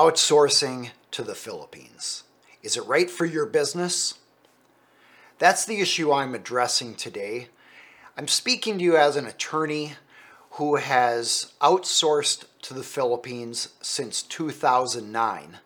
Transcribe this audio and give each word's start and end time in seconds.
outsourcing 0.00 0.88
to 1.10 1.22
the 1.22 1.34
Philippines. 1.34 2.22
Is 2.62 2.78
it 2.78 2.86
right 2.86 3.10
for 3.10 3.26
your 3.26 3.44
business? 3.44 4.14
That's 5.38 5.66
the 5.66 5.82
issue 5.82 6.10
I'm 6.10 6.34
addressing 6.34 6.94
today. 6.94 7.48
I'm 8.16 8.26
speaking 8.26 8.78
to 8.78 8.84
you 8.84 8.96
as 8.96 9.16
an 9.16 9.26
attorney 9.26 9.96
who 10.52 10.76
has 10.76 11.52
outsourced 11.60 12.46
to 12.62 12.72
the 12.72 12.82
Philippines 12.82 13.74
since 13.82 14.22
2009. 14.22 15.58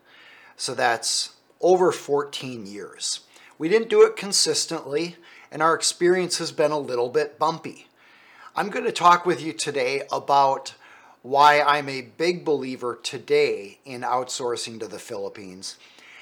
So 0.57 0.75
that's 0.75 1.35
over 1.61 1.93
14 1.93 2.65
years. 2.65 3.21
We 3.57 3.69
didn't 3.69 3.87
do 3.87 4.01
it 4.01 4.17
consistently, 4.17 5.15
and 5.49 5.61
our 5.61 5.73
experience 5.73 6.39
has 6.39 6.51
been 6.51 6.71
a 6.71 6.77
little 6.77 7.07
bit 7.07 7.39
bumpy. 7.39 7.87
I'm 8.53 8.69
going 8.69 8.83
to 8.83 8.91
talk 8.91 9.25
with 9.25 9.41
you 9.41 9.53
today 9.53 10.01
about 10.11 10.73
why 11.25 11.59
I'm 11.59 11.89
a 11.89 12.03
big 12.03 12.45
believer 12.45 12.99
today 13.01 13.79
in 13.83 14.01
outsourcing 14.01 14.79
to 14.79 14.87
the 14.87 14.99
Philippines 14.99 15.75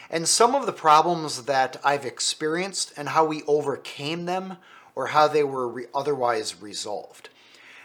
and 0.09 0.25
some 0.25 0.55
of 0.55 0.65
the 0.65 0.71
problems 0.71 1.43
that 1.43 1.75
I've 1.83 2.05
experienced 2.05 2.93
and 2.95 3.09
how 3.09 3.25
we 3.25 3.43
overcame 3.43 4.25
them 4.27 4.55
or 4.95 5.07
how 5.07 5.27
they 5.27 5.43
were 5.43 5.67
re- 5.67 5.85
otherwise 5.93 6.61
resolved. 6.61 7.27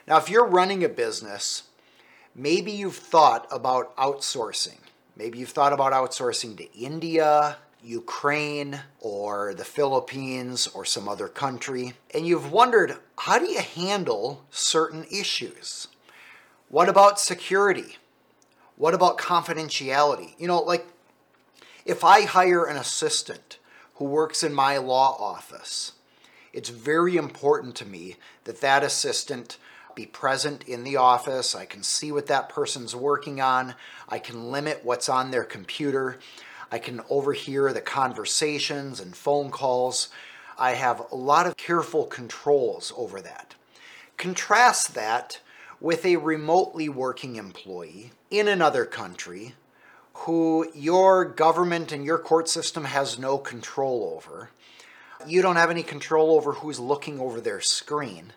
Now, 0.07 0.19
if 0.19 0.31
you're 0.31 0.47
running 0.47 0.85
a 0.85 0.89
business, 0.89 1.65
maybe 2.37 2.71
you've 2.71 2.95
thought 2.95 3.49
about 3.51 3.97
outsourcing. 3.97 4.79
Maybe 5.17 5.41
you've 5.41 5.49
thought 5.49 5.73
about 5.73 5.93
outsourcing 5.93 6.57
to 6.59 6.73
India, 6.73 7.57
Ukraine, 7.83 8.79
or 9.01 9.55
the 9.55 9.65
Philippines, 9.65 10.69
or 10.69 10.85
some 10.85 11.09
other 11.09 11.27
country, 11.27 11.95
and 12.15 12.25
you've 12.25 12.53
wondered 12.53 12.99
how 13.17 13.41
do 13.41 13.47
you 13.51 13.61
handle 13.61 14.45
certain 14.51 15.05
issues? 15.11 15.89
What 16.69 16.89
about 16.89 17.19
security? 17.19 17.97
What 18.77 18.95
about 18.95 19.19
confidentiality? 19.19 20.35
You 20.39 20.49
know, 20.49 20.61
like 20.61 20.87
if 21.85 22.05
I 22.05 22.23
hire 22.23 22.65
an 22.65 22.77
assistant 22.77 23.59
who 23.95 24.05
works 24.05 24.43
in 24.43 24.53
my 24.53 24.77
law 24.77 25.17
office, 25.19 25.93
it's 26.53 26.69
very 26.69 27.17
important 27.17 27.75
to 27.77 27.87
me 27.87 28.17
that 28.45 28.61
that 28.61 28.85
assistant 28.85 29.57
be 29.95 30.07
present 30.07 30.63
in 30.69 30.85
the 30.85 30.97
office. 30.97 31.55
I 31.55 31.65
can 31.65 31.83
see 31.83 32.13
what 32.13 32.27
that 32.27 32.49
person's 32.49 32.95
working 32.95 33.41
on. 33.41 33.75
I 34.09 34.19
can 34.19 34.53
limit 34.53 34.85
what's 34.85 35.09
on 35.09 35.31
their 35.31 35.45
computer. 35.45 36.19
I 36.71 36.79
can 36.79 37.01
overhear 37.09 37.73
the 37.73 37.81
conversations 37.81 39.01
and 39.01 39.17
phone 39.17 39.51
calls. 39.51 40.11
I 40.59 40.73
have 40.73 41.03
a 41.11 41.17
lot 41.17 41.47
of 41.47 41.57
careful 41.57 42.05
controls 42.05 42.93
over 42.97 43.21
that. 43.23 43.55
Contrast 44.19 44.95
that 44.95 45.41
with 45.81 46.05
a 46.05 46.17
remotely 46.17 46.89
working 46.89 47.37
employee 47.37 48.13
in 48.31 48.49
another 48.49 48.85
country 48.85 49.55
who 50.13 50.67
your 50.75 51.25
government 51.25 51.93
and 51.93 52.05
your 52.05 52.19
court 52.19 52.49
system 52.49 52.85
has 52.85 53.19
no 53.19 53.39
control 53.39 54.13
over. 54.17 54.51
You 55.27 55.43
don't 55.43 55.57
have 55.57 55.71
any 55.71 55.83
control 55.83 56.33
over 56.33 56.55
who's 56.55 56.81
looking 56.81 57.21
over 57.21 57.41
their 57.41 57.61
screen 57.61 58.33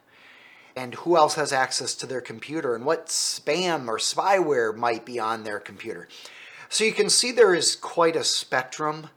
and 0.76 0.96
who 0.96 1.18
else 1.18 1.36
has 1.36 1.52
access 1.52 1.96
to 1.96 2.06
their 2.06 2.22
computer 2.22 2.76
and 2.76 2.86
what 2.86 3.08
spam 3.08 3.88
or 3.88 3.98
spyware 3.98 4.76
might 4.76 5.06
be 5.06 5.20
on 5.20 5.44
their 5.44 5.60
computer. 5.60 6.08
So 6.70 6.84
you 6.84 6.94
can 6.94 7.10
see 7.10 7.32
there 7.32 7.56
is 7.56 7.76
quite 7.76 8.16
a 8.16 8.24
spectrum 8.24 9.10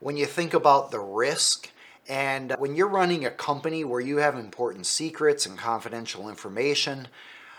when 0.00 0.16
you 0.16 0.26
think 0.26 0.52
about 0.52 0.90
the 0.90 1.00
risk. 1.00 1.70
And 2.08 2.54
when 2.58 2.74
you're 2.74 2.88
running 2.88 3.24
a 3.24 3.30
company 3.30 3.84
where 3.84 4.00
you 4.00 4.18
have 4.18 4.36
important 4.36 4.86
secrets 4.86 5.46
and 5.46 5.56
confidential 5.56 6.28
information, 6.28 7.08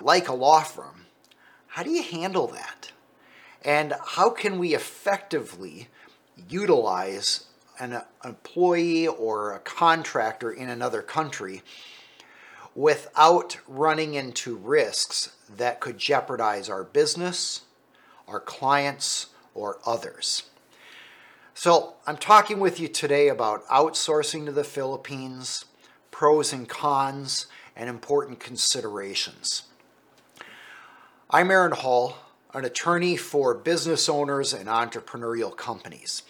like 0.03 0.27
a 0.27 0.33
law 0.33 0.61
firm, 0.61 1.05
how 1.67 1.83
do 1.83 1.89
you 1.89 2.03
handle 2.03 2.47
that? 2.47 2.91
And 3.63 3.93
how 4.05 4.29
can 4.29 4.59
we 4.59 4.75
effectively 4.75 5.87
utilize 6.49 7.45
an 7.79 8.01
employee 8.23 9.07
or 9.07 9.53
a 9.53 9.59
contractor 9.59 10.51
in 10.51 10.69
another 10.69 11.01
country 11.01 11.63
without 12.75 13.57
running 13.67 14.13
into 14.15 14.55
risks 14.55 15.35
that 15.55 15.79
could 15.79 15.97
jeopardize 15.97 16.69
our 16.69 16.83
business, 16.83 17.61
our 18.27 18.39
clients, 18.39 19.27
or 19.53 19.79
others? 19.85 20.43
So, 21.55 21.93
I'm 22.07 22.17
talking 22.17 22.59
with 22.59 22.79
you 22.79 22.87
today 22.87 23.29
about 23.29 23.65
outsourcing 23.67 24.45
to 24.47 24.51
the 24.51 24.63
Philippines, 24.63 25.65
pros 26.09 26.51
and 26.51 26.67
cons, 26.67 27.45
and 27.75 27.89
important 27.89 28.39
considerations. 28.39 29.63
I'm 31.35 31.49
Aaron 31.49 31.71
Hall, 31.71 32.15
an 32.53 32.63
attorney 32.63 33.17
for 33.17 33.55
business 33.55 34.07
owners 34.07 34.53
and 34.53 34.67
entrepreneurial 34.67 35.57
companies. 35.57 36.21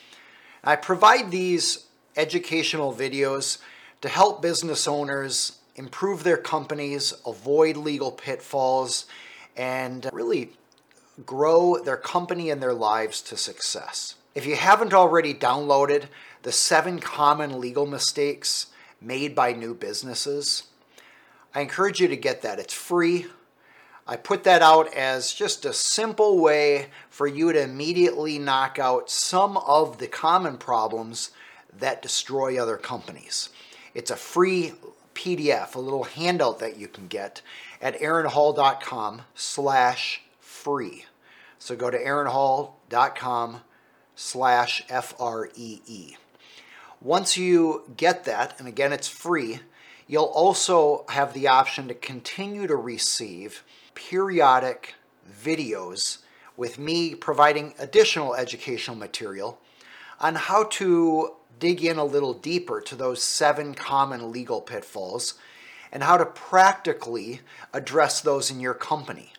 I 0.64 0.78
provide 0.78 1.30
these 1.30 1.88
educational 2.16 2.94
videos 2.94 3.58
to 4.00 4.08
help 4.08 4.42
business 4.42 4.88
owners 4.88 5.60
improve 5.76 6.24
their 6.24 6.38
companies, 6.38 7.14
avoid 7.28 7.76
legal 7.76 8.14
pitfalls, 8.14 9.06
and 9.58 10.10
really 10.14 10.52
grow 11.26 11.84
their 11.84 11.98
company 11.98 12.50
and 12.50 12.64
their 12.64 12.74
lives 12.74 13.20
to 13.24 13.36
success. 13.36 14.16
If 14.34 14.46
you 14.46 14.56
haven't 14.56 14.94
already 14.94 15.34
downloaded 15.34 16.06
the 16.44 16.54
seven 16.54 17.00
common 17.00 17.60
legal 17.60 17.86
mistakes 17.86 18.68
made 19.02 19.36
by 19.36 19.52
new 19.52 19.74
businesses, 19.74 20.64
I 21.54 21.60
encourage 21.60 22.00
you 22.00 22.08
to 22.08 22.16
get 22.16 22.42
that. 22.44 22.58
It's 22.58 22.74
free. 22.74 23.26
I 24.06 24.18
put 24.18 24.44
that 24.44 24.62
out 24.62 24.94
as 24.94 25.34
just 25.34 25.64
a 25.64 25.72
simple 25.72 26.40
way 26.40 26.88
for 27.10 27.26
you 27.26 27.54
to 27.54 27.62
immediately 27.62 28.38
knock 28.38 28.78
out 28.78 29.10
some 29.10 29.56
of 29.58 29.98
the 29.98 30.08
common 30.08 30.58
problems 30.58 31.32
that 31.80 32.02
destroy 32.02 32.62
other 32.62 32.76
companies. 32.76 33.50
It's 33.94 34.12
a 34.12 34.18
free 34.18 34.74
PDF, 35.16 35.76
a 35.76 35.80
little 35.80 36.04
handout 36.04 36.60
that 36.60 36.78
you 36.78 36.88
can 36.88 37.08
get 37.08 37.42
at 37.82 37.98
aaronhall.com 38.00 39.22
slash 39.36 40.22
free. 40.40 41.06
So 41.58 41.76
go 41.76 41.90
to 41.90 41.98
aaronhall.com 41.98 43.62
slash 44.16 44.84
F-R-E-E. 44.90 46.18
Once 47.00 47.38
you 47.38 47.84
get 47.96 48.26
that, 48.26 48.60
and 48.60 48.68
again 48.68 48.92
it's 48.92 49.08
free, 49.08 49.60
you'll 50.08 50.26
also 50.26 51.06
have 51.10 51.34
the 51.34 51.48
option 51.48 51.88
to 51.88 51.94
continue 51.94 52.68
to 52.68 52.76
receive 52.76 53.64
periodic 53.96 54.96
videos 55.44 56.20
with 56.56 56.78
me 56.78 57.16
providing 57.16 57.74
additional 57.80 58.36
educational 58.36 58.96
material 58.96 59.60
on 60.20 60.36
how 60.36 60.66
to 60.66 61.34
dig 61.60 61.84
in 61.84 61.98
a 61.98 62.06
little 62.06 62.34
deeper 62.34 62.82
to 62.82 62.96
those 62.96 63.24
seven 63.24 63.74
common 63.74 64.32
legal 64.32 64.62
pitfalls 64.62 65.36
and 65.92 66.04
how 66.04 66.18
to 66.18 66.26
practically 66.26 67.42
address 67.72 68.22
those 68.22 68.50
in 68.50 68.60
your 68.60 68.74
company. 68.74 69.32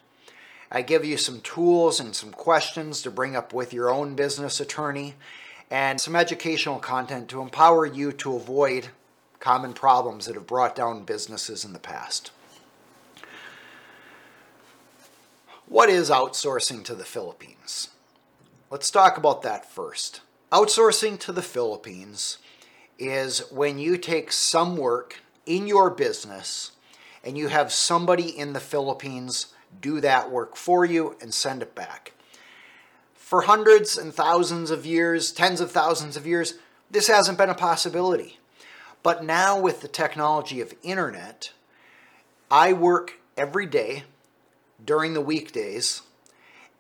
I 0.71 0.83
give 0.83 1.05
you 1.05 1.17
some 1.17 1.41
tools 1.41 2.01
and 2.01 2.15
some 2.15 2.33
questions 2.33 3.03
to 3.03 3.11
bring 3.11 3.37
up 3.37 3.53
with 3.53 3.73
your 3.73 3.91
own 3.91 4.15
business 4.15 4.61
attorney 4.61 5.15
and 5.71 6.01
some 6.01 6.17
educational 6.17 6.79
content 6.79 7.29
to 7.29 7.41
empower 7.41 7.87
you 7.87 8.13
to 8.13 8.37
avoid 8.37 8.89
common 9.41 9.73
problems 9.73 10.27
that 10.27 10.35
have 10.35 10.47
brought 10.47 10.75
down 10.75 11.05
businesses 11.05 11.65
in 11.65 11.73
the 11.73 11.79
past. 11.79 12.31
What 15.67 15.89
is 15.89 16.11
outsourcing 16.11 16.85
to 16.85 16.95
the 16.95 17.07
Philippines? 17.07 17.89
Let's 18.71 18.91
talk 18.91 19.17
about 19.17 19.41
that 19.43 19.65
first. 19.65 20.21
Outsourcing 20.53 21.19
to 21.21 21.33
the 21.33 21.43
Philippines 21.43 22.37
is 22.99 23.51
when 23.51 23.79
you 23.79 23.97
take 23.97 24.31
some 24.31 24.77
work 24.77 25.23
in 25.47 25.67
your 25.67 25.89
business 25.89 26.73
and 27.25 27.39
you 27.39 27.49
have 27.49 27.73
somebody 27.73 28.29
in 28.29 28.53
the 28.53 28.61
Philippines 28.61 29.55
do 29.81 30.03
that 30.03 30.31
work 30.31 30.55
for 30.55 30.85
you 30.85 31.17
and 31.23 31.33
send 31.33 31.63
it 31.63 31.75
back. 31.75 32.13
For 33.15 33.43
hundreds 33.43 33.97
and 33.97 34.13
thousands 34.13 34.71
of 34.71 34.85
years, 34.85 35.33
tens 35.33 35.63
of 35.63 35.73
thousands 35.73 36.15
of 36.15 36.27
years, 36.27 36.55
this 36.91 37.07
hasn't 37.07 37.39
been 37.39 37.49
a 37.49 37.55
possibility. 37.55 38.39
But 39.03 39.25
now 39.25 39.59
with 39.59 39.81
the 39.81 39.89
technology 39.89 40.61
of 40.61 40.75
internet, 40.83 41.53
I 42.51 42.75
work 42.75 43.15
every 43.39 43.65
day 43.65 44.05
during 44.85 45.15
the 45.15 45.21
weekdays 45.21 46.03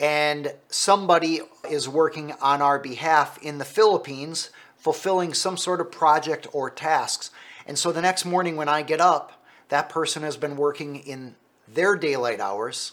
and 0.01 0.55
somebody 0.69 1.41
is 1.71 1.89
working 1.89 2.33
on 2.41 2.61
our 2.61 2.79
behalf 2.79 3.39
in 3.43 3.59
the 3.59 3.65
Philippines 3.65 4.51
fulfilling 4.77 5.33
some 5.33 5.57
sort 5.57 5.81
of 5.81 5.91
project 5.91 6.47
or 6.53 6.69
tasks. 6.69 7.31
And 7.67 7.79
so 7.79 7.93
the 7.93 8.03
next 8.03 8.25
morning 8.25 8.57
when 8.57 8.69
I 8.69 8.83
get 8.83 9.01
up, 9.01 9.45
that 9.69 9.89
person 9.89 10.23
has 10.23 10.37
been 10.37 10.57
working 10.57 10.97
in 10.97 11.37
their 11.67 11.97
daylight 11.97 12.41
hours 12.41 12.93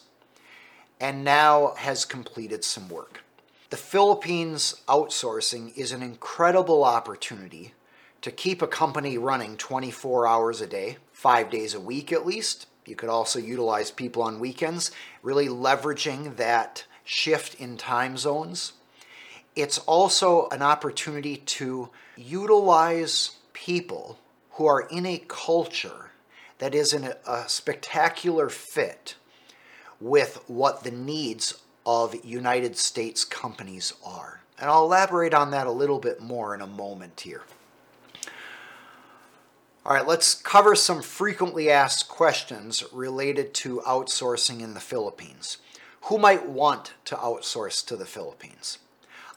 and 1.00 1.24
now 1.24 1.74
has 1.78 2.06
completed 2.06 2.64
some 2.64 2.88
work. 2.88 3.24
The 3.72 3.78
Philippines 3.78 4.82
outsourcing 4.88 5.76
is 5.78 5.92
an 5.92 6.04
incredible 6.04 6.84
opportunity 6.84 7.74
to 8.22 8.32
keep 8.32 8.62
a 8.62 8.68
company 8.68 9.18
running 9.18 9.58
24 9.58 10.28
hours 10.28 10.62
a 10.62 10.68
day, 10.68 10.98
five 11.12 11.50
days 11.50 11.74
a 11.74 11.80
week 11.80 12.14
at 12.14 12.26
least, 12.26 12.68
you 12.86 12.96
could 12.96 13.10
also 13.10 13.40
utilize 13.40 13.92
people 13.92 14.24
on 14.24 14.40
weekends, 14.40 14.92
really 15.22 15.48
leveraging 15.48 16.36
that 16.38 16.86
shift 17.04 17.56
in 17.56 17.78
time 17.78 18.18
zones. 18.18 18.74
it's 19.56 19.80
also 19.80 20.48
an 20.50 20.62
opportunity 20.62 21.38
to 21.38 21.90
utilize 22.16 23.38
people 23.54 24.18
who 24.52 24.66
are 24.66 24.88
in 24.90 25.06
a 25.06 25.22
culture 25.28 26.12
that 26.60 26.74
is 26.74 26.94
in 26.94 27.14
a, 27.26 27.50
spectacular 27.50 28.48
fit 28.50 29.16
with 30.00 30.42
what 30.48 30.84
the 30.84 30.92
needs 30.92 31.60
of 31.86 32.16
United 32.24 32.78
States 32.78 33.26
companies 33.26 33.94
are. 34.06 34.42
And 34.60 34.70
I'll 34.70 34.84
elaborate 34.84 35.34
on 35.34 35.52
that 35.52 35.68
a 35.68 35.72
little 35.72 36.00
bit 36.00 36.22
more 36.22 36.54
in 36.54 36.62
a 36.62 36.68
moment 36.68 37.22
here. 37.22 37.42
All 39.84 39.96
right, 39.96 40.06
let's 40.06 40.36
cover 40.36 40.76
some 40.76 41.02
frequently 41.02 41.72
asked 41.72 42.08
questions 42.08 42.84
related 42.94 43.52
to 43.56 43.80
outsourcing 43.80 44.62
in 44.62 44.76
the 44.76 44.80
Philippines. 44.80 45.58
Who 46.02 46.20
might 46.20 46.48
want 46.48 46.94
to 47.06 47.16
outsource 47.16 47.84
to 47.88 47.96
the 47.96 48.06
Philippines? 48.06 48.78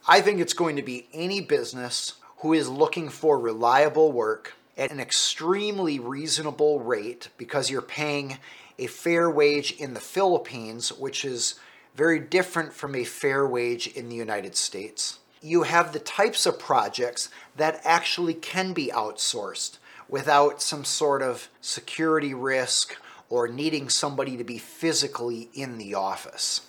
I 0.07 0.21
think 0.21 0.41
it's 0.41 0.53
going 0.53 0.77
to 0.77 0.83
be 0.83 1.09
any 1.15 1.41
business 1.41 2.17
who 2.41 2.53
is 2.53 2.69
looking 2.69 3.09
for 3.09 3.39
reliable 3.39 4.13
work 4.13 4.53
at 4.77 4.91
an 4.91 5.01
extremely 5.01 5.99
reasonable 5.99 6.79
rate 6.79 7.31
because 7.39 7.71
you're 7.71 7.81
paying 7.81 8.37
a 8.79 8.87
fair 8.87 9.31
wage 9.31 9.73
in 9.73 9.95
the 9.95 10.01
Philippines, 10.01 10.93
which 10.93 11.25
is 11.25 11.55
very 11.95 12.19
different 12.19 12.75
from 12.75 12.95
a 12.95 13.05
fair 13.05 13.47
wage 13.47 13.87
in 13.87 14.11
the 14.11 14.17
United 14.17 14.57
States. 14.57 15.21
You 15.41 15.63
have 15.63 15.95
the 15.95 16.01
types 16.01 16.45
of 16.45 16.59
projects 16.59 17.31
that 17.57 17.81
actually 17.83 18.35
can 18.35 18.75
be 18.75 18.89
outsourced 18.89 19.79
without 20.15 20.63
some 20.63 20.85
sort 20.85 21.23
of 21.23 21.49
security 21.61 22.33
risk 22.33 22.97
or 23.29 23.49
needing 23.49 23.89
somebody 23.89 24.37
to 24.37 24.45
be 24.45 24.59
physically 24.59 25.49
in 25.55 25.77
the 25.77 25.93
office. 25.93 26.69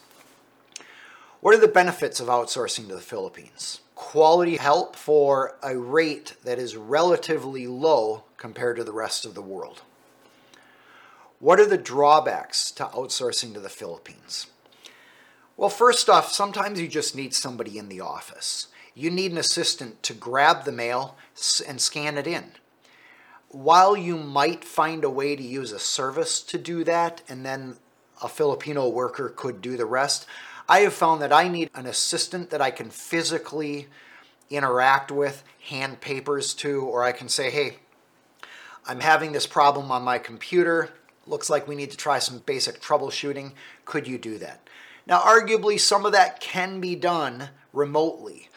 What 1.41 1.53
are 1.53 1.59
the 1.59 1.67
benefits 1.67 2.19
of 2.19 2.25
outsourcing 2.25 2.87
to 2.87 2.95
the 2.95 3.01
Philippines? 3.01 3.81
Quality 3.93 4.57
help 4.57 4.95
for 4.95 5.59
a 5.61 5.77
rate 5.77 6.33
that 6.43 6.57
is 6.57 6.75
relatively 6.75 7.67
low 7.67 8.23
compared 8.37 8.77
to 8.77 8.83
the 8.83 8.91
rest 8.91 9.25
of 9.25 9.35
the 9.35 9.43
world. 9.43 9.83
What 11.37 11.59
are 11.59 11.67
the 11.67 11.77
drawbacks 11.77 12.71
to 12.71 12.85
outsourcing 12.85 13.53
to 13.53 13.59
the 13.59 13.69
Philippines? 13.69 14.47
Well, 15.55 15.69
first 15.69 16.09
off, 16.09 16.31
sometimes 16.31 16.81
you 16.81 16.87
just 16.87 17.15
need 17.15 17.35
somebody 17.35 17.77
in 17.77 17.89
the 17.89 18.01
office. 18.01 18.69
You 18.95 19.11
need 19.11 19.31
an 19.33 19.37
assistant 19.37 20.01
to 20.01 20.15
grab 20.15 20.65
the 20.65 20.71
mail 20.71 21.15
and 21.67 21.79
scan 21.79 22.17
it 22.17 22.25
in. 22.25 22.53
While 23.55 23.95
you 23.95 24.17
might 24.17 24.65
find 24.65 25.05
a 25.05 25.09
way 25.09 25.33
to 25.37 25.41
use 25.41 25.71
a 25.71 25.79
service 25.79 26.41
to 26.41 26.57
do 26.57 26.83
that, 26.83 27.21
and 27.29 27.45
then 27.45 27.77
a 28.21 28.27
Filipino 28.27 28.89
worker 28.89 29.29
could 29.29 29.61
do 29.61 29.77
the 29.77 29.85
rest, 29.85 30.27
I 30.67 30.79
have 30.79 30.93
found 30.93 31.21
that 31.21 31.31
I 31.31 31.47
need 31.47 31.69
an 31.73 31.85
assistant 31.85 32.49
that 32.49 32.61
I 32.61 32.69
can 32.69 32.89
physically 32.89 33.87
interact 34.49 35.09
with, 35.09 35.41
hand 35.69 36.01
papers 36.01 36.53
to, 36.55 36.81
or 36.81 37.01
I 37.01 37.13
can 37.13 37.29
say, 37.29 37.49
hey, 37.49 37.77
I'm 38.85 38.99
having 38.99 39.31
this 39.31 39.47
problem 39.47 39.89
on 39.89 40.03
my 40.03 40.17
computer 40.17 40.89
looks 41.25 41.49
like 41.49 41.65
we 41.65 41.75
need 41.75 41.91
to 41.91 41.97
try 41.97 42.19
some 42.19 42.39
basic 42.39 42.81
troubleshooting. 42.81 43.53
Could 43.85 44.05
you 44.05 44.17
do 44.17 44.37
that? 44.39 44.67
Now, 45.07 45.21
arguably, 45.21 45.79
some 45.79 46.05
of 46.05 46.11
that 46.11 46.41
can 46.41 46.81
be 46.81 46.97
done 46.97 47.51
remotely, 47.71 48.49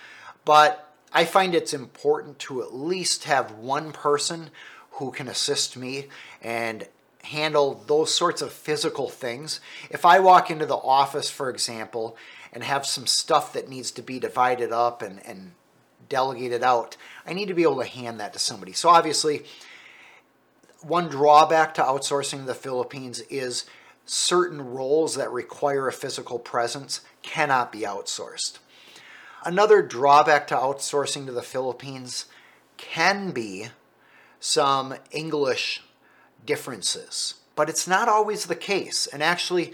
but 0.44 0.92
I 1.12 1.24
find 1.24 1.54
it's 1.54 1.72
important 1.72 2.40
to 2.40 2.62
at 2.62 2.74
least 2.74 3.24
have 3.24 3.52
one 3.52 3.92
person 3.92 4.50
who 4.98 5.10
can 5.10 5.28
assist 5.28 5.76
me 5.76 6.06
and 6.42 6.86
handle 7.24 7.82
those 7.86 8.12
sorts 8.12 8.42
of 8.42 8.52
physical 8.52 9.08
things. 9.08 9.60
If 9.90 10.04
I 10.04 10.20
walk 10.20 10.50
into 10.50 10.66
the 10.66 10.76
office, 10.76 11.28
for 11.30 11.50
example, 11.50 12.16
and 12.52 12.64
have 12.64 12.86
some 12.86 13.06
stuff 13.06 13.52
that 13.52 13.68
needs 13.68 13.90
to 13.92 14.02
be 14.02 14.18
divided 14.18 14.72
up 14.72 15.02
and, 15.02 15.24
and 15.26 15.52
delegated 16.08 16.62
out, 16.62 16.96
I 17.26 17.34
need 17.34 17.48
to 17.48 17.54
be 17.54 17.62
able 17.62 17.80
to 17.80 17.88
hand 17.88 18.20
that 18.20 18.32
to 18.32 18.38
somebody. 18.38 18.72
So 18.72 18.88
obviously, 18.88 19.44
one 20.80 21.08
drawback 21.08 21.74
to 21.74 21.82
outsourcing 21.82 22.46
the 22.46 22.54
Philippines 22.54 23.20
is 23.28 23.66
certain 24.06 24.62
roles 24.62 25.16
that 25.16 25.30
require 25.30 25.86
a 25.86 25.92
physical 25.92 26.38
presence 26.38 27.02
cannot 27.22 27.72
be 27.72 27.80
outsourced. 27.80 28.58
Another 29.44 29.82
drawback 29.82 30.46
to 30.48 30.54
outsourcing 30.54 31.26
to 31.26 31.32
the 31.32 31.42
Philippines 31.42 32.26
can 32.76 33.32
be 33.32 33.68
some 34.40 34.94
English 35.10 35.82
differences, 36.46 37.34
but 37.56 37.68
it's 37.68 37.86
not 37.86 38.08
always 38.08 38.46
the 38.46 38.56
case. 38.56 39.06
And 39.06 39.22
actually, 39.22 39.72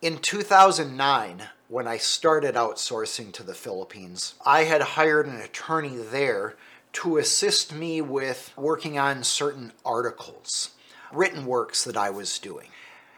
in 0.00 0.18
2009, 0.18 1.42
when 1.68 1.86
I 1.86 1.96
started 1.98 2.54
outsourcing 2.54 3.32
to 3.32 3.42
the 3.42 3.54
Philippines, 3.54 4.34
I 4.44 4.64
had 4.64 4.80
hired 4.80 5.26
an 5.26 5.40
attorney 5.40 5.96
there 5.96 6.56
to 6.94 7.18
assist 7.18 7.74
me 7.74 8.00
with 8.00 8.52
working 8.56 8.98
on 8.98 9.22
certain 9.22 9.72
articles, 9.84 10.70
written 11.12 11.44
works 11.44 11.84
that 11.84 11.96
I 11.96 12.10
was 12.10 12.38
doing. 12.38 12.68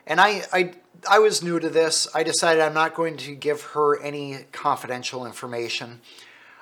And 0.06 0.20
I, 0.20 0.42
I, 0.52 0.72
I 1.08 1.20
was 1.20 1.42
new 1.42 1.60
to 1.60 1.70
this. 1.70 2.08
I 2.14 2.24
decided 2.24 2.62
I'm 2.62 2.74
not 2.74 2.94
going 2.94 3.16
to 3.18 3.34
give 3.34 3.62
her 3.62 4.00
any 4.02 4.46
confidential 4.50 5.24
information. 5.24 6.00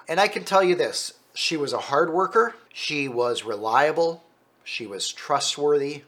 And 0.06 0.20
I 0.20 0.28
can 0.28 0.44
tell 0.44 0.62
you 0.62 0.74
this 0.74 1.14
she 1.40 1.56
was 1.56 1.72
a 1.72 1.78
hard 1.78 2.12
worker, 2.12 2.56
she 2.72 3.06
was 3.06 3.44
reliable, 3.44 4.24
she 4.64 4.88
was 4.88 5.08
trustworthy. 5.08 6.02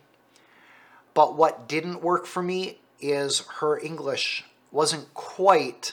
But 1.14 1.36
what 1.36 1.68
didn't 1.68 2.02
work 2.02 2.26
for 2.26 2.42
me 2.42 2.80
is 2.98 3.44
her 3.60 3.78
English 3.78 4.42
wasn't 4.72 5.14
quite 5.14 5.92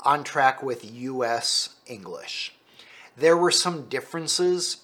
on 0.00 0.24
track 0.24 0.62
with 0.62 0.82
US 0.82 1.76
English. 1.86 2.54
There 3.18 3.36
were 3.36 3.50
some 3.50 3.86
differences, 3.86 4.78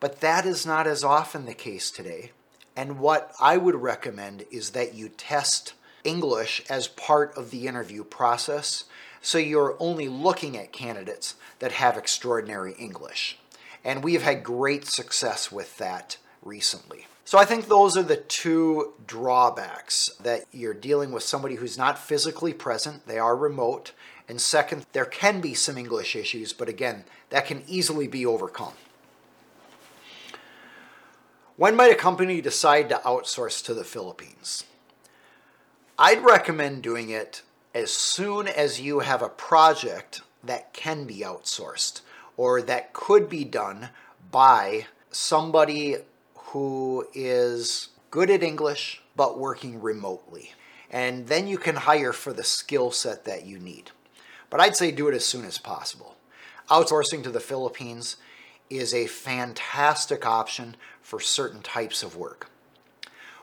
but 0.00 0.20
that 0.20 0.44
is 0.44 0.66
not 0.66 0.86
as 0.86 1.02
often 1.02 1.46
the 1.46 1.54
case 1.54 1.90
today. 1.90 2.32
And 2.76 2.98
what 2.98 3.32
I 3.40 3.56
would 3.56 3.76
recommend 3.76 4.44
is 4.50 4.72
that 4.72 4.92
you 4.92 5.08
test 5.08 5.72
English 6.04 6.62
as 6.68 6.86
part 6.86 7.36
of 7.36 7.50
the 7.50 7.66
interview 7.66 8.04
process 8.04 8.84
so 9.24 9.38
you're 9.38 9.76
only 9.80 10.06
looking 10.06 10.56
at 10.56 10.70
candidates 10.70 11.34
that 11.58 11.72
have 11.72 11.96
extraordinary 11.96 12.74
English. 12.74 13.38
And 13.82 14.04
we 14.04 14.12
have 14.12 14.22
had 14.22 14.44
great 14.44 14.86
success 14.86 15.50
with 15.50 15.78
that 15.78 16.18
recently. 16.42 17.06
So 17.24 17.38
I 17.38 17.46
think 17.46 17.66
those 17.66 17.96
are 17.96 18.02
the 18.02 18.18
two 18.18 18.92
drawbacks 19.06 20.10
that 20.20 20.44
you're 20.52 20.74
dealing 20.74 21.10
with 21.10 21.22
somebody 21.22 21.54
who's 21.54 21.78
not 21.78 21.98
physically 21.98 22.52
present, 22.52 23.06
they 23.06 23.18
are 23.18 23.34
remote, 23.34 23.92
and 24.28 24.40
second, 24.40 24.84
there 24.92 25.06
can 25.06 25.40
be 25.40 25.54
some 25.54 25.78
English 25.78 26.14
issues, 26.14 26.52
but 26.52 26.68
again, 26.68 27.04
that 27.30 27.46
can 27.46 27.62
easily 27.66 28.06
be 28.06 28.26
overcome. 28.26 28.74
When 31.56 31.76
might 31.76 31.92
a 31.92 31.96
company 31.96 32.42
decide 32.42 32.90
to 32.90 32.96
outsource 33.06 33.64
to 33.64 33.74
the 33.74 33.84
Philippines? 33.84 34.64
I'd 35.96 36.24
recommend 36.24 36.82
doing 36.82 37.10
it 37.10 37.42
as 37.72 37.92
soon 37.92 38.48
as 38.48 38.80
you 38.80 38.98
have 38.98 39.22
a 39.22 39.28
project 39.28 40.22
that 40.42 40.72
can 40.72 41.04
be 41.04 41.18
outsourced 41.20 42.00
or 42.36 42.60
that 42.62 42.92
could 42.92 43.28
be 43.28 43.44
done 43.44 43.90
by 44.32 44.86
somebody 45.12 45.98
who 46.34 47.06
is 47.14 47.90
good 48.10 48.28
at 48.28 48.42
English 48.42 49.02
but 49.14 49.38
working 49.38 49.80
remotely. 49.80 50.54
And 50.90 51.28
then 51.28 51.46
you 51.46 51.58
can 51.58 51.76
hire 51.76 52.12
for 52.12 52.32
the 52.32 52.42
skill 52.42 52.90
set 52.90 53.24
that 53.26 53.46
you 53.46 53.60
need. 53.60 53.92
But 54.50 54.58
I'd 54.58 54.74
say 54.74 54.90
do 54.90 55.06
it 55.06 55.14
as 55.14 55.24
soon 55.24 55.44
as 55.44 55.58
possible. 55.58 56.16
Outsourcing 56.70 57.22
to 57.22 57.30
the 57.30 57.38
Philippines 57.38 58.16
is 58.68 58.92
a 58.92 59.06
fantastic 59.06 60.26
option 60.26 60.74
for 61.02 61.20
certain 61.20 61.62
types 61.62 62.02
of 62.02 62.16
work. 62.16 62.50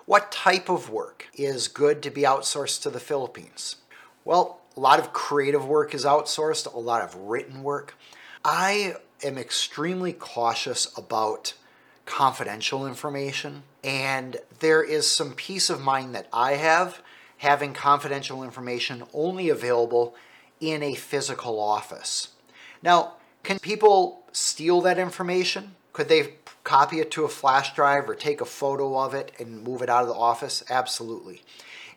What 0.05 0.31
type 0.31 0.69
of 0.69 0.89
work 0.89 1.27
is 1.33 1.67
good 1.67 2.01
to 2.03 2.09
be 2.09 2.21
outsourced 2.23 2.81
to 2.83 2.89
the 2.89 2.99
Philippines? 2.99 3.77
Well, 4.25 4.61
a 4.75 4.79
lot 4.79 4.99
of 4.99 5.13
creative 5.13 5.65
work 5.65 5.93
is 5.93 6.05
outsourced, 6.05 6.73
a 6.73 6.79
lot 6.79 7.03
of 7.03 7.15
written 7.15 7.63
work. 7.63 7.95
I 8.43 8.95
am 9.23 9.37
extremely 9.37 10.13
cautious 10.13 10.91
about 10.97 11.53
confidential 12.05 12.87
information, 12.87 13.63
and 13.83 14.37
there 14.59 14.83
is 14.83 15.09
some 15.09 15.33
peace 15.33 15.69
of 15.69 15.81
mind 15.81 16.15
that 16.15 16.27
I 16.33 16.53
have 16.53 17.01
having 17.37 17.73
confidential 17.73 18.43
information 18.43 19.03
only 19.13 19.49
available 19.49 20.15
in 20.59 20.83
a 20.83 20.95
physical 20.95 21.59
office. 21.59 22.29
Now, 22.83 23.15
can 23.43 23.59
people 23.59 24.23
steal 24.31 24.81
that 24.81 24.99
information? 24.99 25.75
Could 25.93 26.07
they 26.07 26.35
copy 26.71 27.01
it 27.01 27.11
to 27.11 27.25
a 27.25 27.27
flash 27.27 27.75
drive 27.75 28.09
or 28.09 28.15
take 28.15 28.39
a 28.39 28.45
photo 28.45 28.97
of 28.97 29.13
it 29.13 29.33
and 29.37 29.61
move 29.61 29.81
it 29.81 29.89
out 29.89 30.03
of 30.03 30.07
the 30.07 30.13
office? 30.13 30.63
Absolutely. 30.69 31.41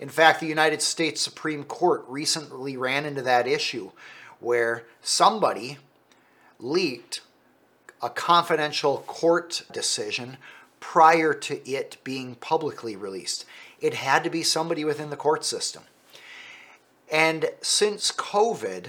In 0.00 0.08
fact, 0.08 0.40
the 0.40 0.48
United 0.48 0.82
States 0.82 1.20
Supreme 1.20 1.62
Court 1.62 2.04
recently 2.08 2.76
ran 2.76 3.04
into 3.04 3.22
that 3.22 3.46
issue 3.46 3.92
where 4.40 4.82
somebody 5.00 5.78
leaked 6.58 7.20
a 8.02 8.10
confidential 8.10 9.04
court 9.06 9.62
decision 9.72 10.38
prior 10.80 11.32
to 11.32 11.70
it 11.70 11.98
being 12.02 12.34
publicly 12.34 12.96
released. 12.96 13.44
It 13.80 13.94
had 13.94 14.24
to 14.24 14.30
be 14.30 14.42
somebody 14.42 14.84
within 14.84 15.10
the 15.10 15.16
court 15.16 15.44
system. 15.44 15.84
And 17.12 17.46
since 17.60 18.10
COVID, 18.10 18.86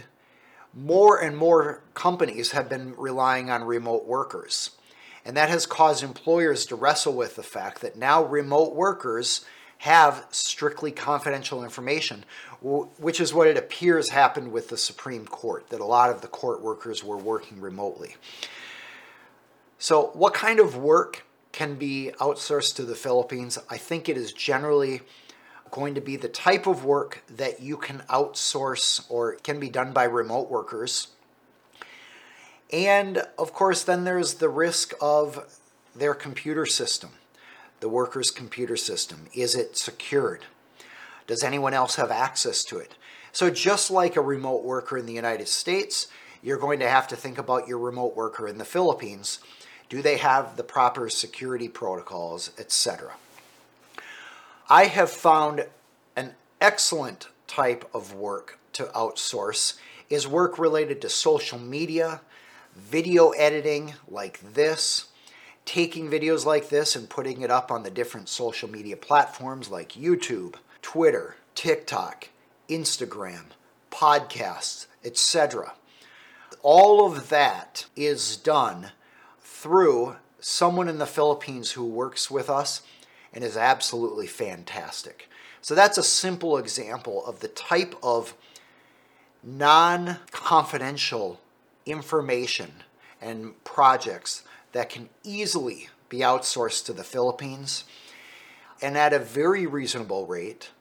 more 0.74 1.22
and 1.22 1.38
more 1.38 1.84
companies 1.94 2.54
have 2.54 2.70
been 2.70 2.96
relying 2.98 3.52
on 3.52 3.66
remote 3.66 4.08
workers. 4.08 4.72
And 5.26 5.36
that 5.36 5.50
has 5.50 5.66
caused 5.66 6.04
employers 6.04 6.66
to 6.68 6.76
wrestle 6.76 7.14
with 7.14 7.36
the 7.36 7.44
fact 7.44 7.82
that 7.82 7.98
now 7.98 8.24
remote 8.24 8.76
workers 8.76 9.44
have 9.80 10.26
strictly 10.30 10.92
confidential 10.92 11.64
information, 11.64 12.24
which 12.62 13.20
is 13.20 13.34
what 13.34 13.48
it 13.48 13.58
appears 13.58 14.10
happened 14.10 14.52
with 14.52 14.70
the 14.70 14.78
Supreme 14.78 15.26
Court, 15.26 15.68
that 15.70 15.82
a 15.82 15.86
lot 15.86 16.10
of 16.10 16.22
the 16.22 16.28
court 16.28 16.62
workers 16.62 17.04
were 17.04 17.18
working 17.18 17.60
remotely. 17.60 18.16
So, 19.78 20.12
what 20.14 20.34
kind 20.34 20.60
of 20.60 20.78
work 20.78 21.26
can 21.52 21.76
be 21.76 22.12
outsourced 22.20 22.76
to 22.76 22.84
the 22.84 22.96
Philippines? 22.96 23.58
I 23.70 23.78
think 23.78 24.08
it 24.08 24.18
is 24.18 24.32
generally 24.32 25.02
going 25.72 25.96
to 25.96 26.02
be 26.02 26.16
the 26.16 26.30
type 26.30 26.68
of 26.68 26.86
work 26.86 27.24
that 27.28 27.62
you 27.62 27.76
can 27.76 28.00
outsource 28.10 29.06
or 29.10 29.36
can 29.36 29.60
be 29.60 29.70
done 29.70 29.92
by 29.92 30.06
remote 30.06 30.50
workers. 30.50 31.10
And 32.72 33.20
of 33.38 33.54
course, 33.54 33.84
then 33.84 34.04
there's 34.04 34.36
the 34.36 34.50
risk 34.50 34.94
of 35.02 35.62
their 35.96 36.14
computer 36.14 36.66
system, 36.66 37.12
the 37.80 37.90
worker's 37.90 38.32
computer 38.32 38.76
system. 38.76 39.28
Is 39.34 39.56
it 39.56 39.78
secured? 39.78 40.46
Does 41.28 41.44
anyone 41.44 41.74
else 41.74 41.96
have 41.96 42.12
access 42.12 42.64
to 42.66 42.78
it? 42.78 42.96
So, 43.32 43.50
just 43.50 43.92
like 43.92 44.16
a 44.16 44.22
remote 44.22 44.64
worker 44.64 44.98
in 44.98 45.06
the 45.06 45.14
United 45.14 45.48
States, 45.48 46.08
you're 46.42 46.58
going 46.58 46.80
to 46.80 46.90
have 46.90 47.08
to 47.10 47.16
think 47.16 47.38
about 47.38 47.68
your 47.68 47.80
remote 47.80 48.16
worker 48.16 48.48
in 48.48 48.58
the 48.58 48.66
Philippines. 48.66 49.40
Do 49.90 50.02
they 50.02 50.18
have 50.18 50.58
the 50.58 50.64
proper 50.64 51.10
security 51.10 51.68
protocols, 51.68 52.52
etc.? 52.58 53.14
I 54.70 54.86
have 54.86 55.10
found 55.10 55.66
an 56.16 56.34
excellent 56.62 57.28
type 57.48 57.88
of 57.94 58.14
work 58.14 58.60
to 58.74 58.86
outsource 58.86 59.78
is 60.10 60.28
work 60.28 60.60
related 60.60 61.02
to 61.02 61.10
social 61.10 61.60
media, 61.60 62.22
video 62.76 63.30
editing 63.32 63.94
like 64.08 64.40
this, 64.54 65.06
taking 65.66 66.10
videos 66.10 66.46
like 66.46 66.70
this 66.70 66.96
and 66.96 67.10
putting 67.10 67.42
it 67.42 67.50
up 67.50 67.72
on 67.72 67.84
the 67.84 67.90
different 67.90 68.30
social 68.30 68.70
media 68.70 68.98
platforms 68.98 69.70
like 69.70 69.94
YouTube, 69.94 70.56
Twitter, 70.82 71.36
TikTok, 71.56 72.30
Instagram, 72.70 73.46
podcasts, 73.92 74.88
etc. 75.04 75.74
All 76.62 77.06
of 77.06 77.30
that 77.30 77.86
is 77.96 78.38
done 78.38 78.92
through 79.42 80.18
someone 80.40 80.88
in 80.88 81.00
the 81.00 81.06
Philippines 81.06 81.72
who 81.72 81.86
works 81.86 82.30
with 82.30 82.50
us 82.50 82.82
and 83.34 83.44
is 83.44 83.58
absolutely 83.58 84.28
fantastic. 84.28 85.30
So 85.62 85.74
that's 85.74 85.98
a 85.98 86.04
simple 86.04 86.58
example 86.58 87.26
of 87.26 87.40
the 87.40 87.48
type 87.48 87.96
of 88.04 88.36
non 89.44 90.18
confidential 90.32 91.40
information 91.86 92.72
and 93.22 93.64
projects 93.64 94.44
that 94.72 94.90
can 94.90 95.10
easily 95.24 95.90
be 96.10 96.20
outsourced 96.20 96.86
to 96.86 96.94
the 96.94 97.04
Philippines 97.04 97.84
and 98.82 98.98
at 98.98 99.14
a 99.14 99.20
very 99.20 99.66
reasonable 99.66 100.26
rate 100.28 100.72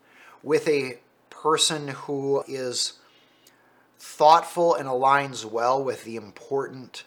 with 0.43 0.69
a 0.69 0.99
person 1.31 1.89
who 1.89 2.45
is 2.49 2.95
thoughtful 3.99 4.75
and 4.75 4.89
aligns 4.89 5.45
well 5.45 5.83
with 5.83 6.05
the 6.05 6.17
important 6.17 7.05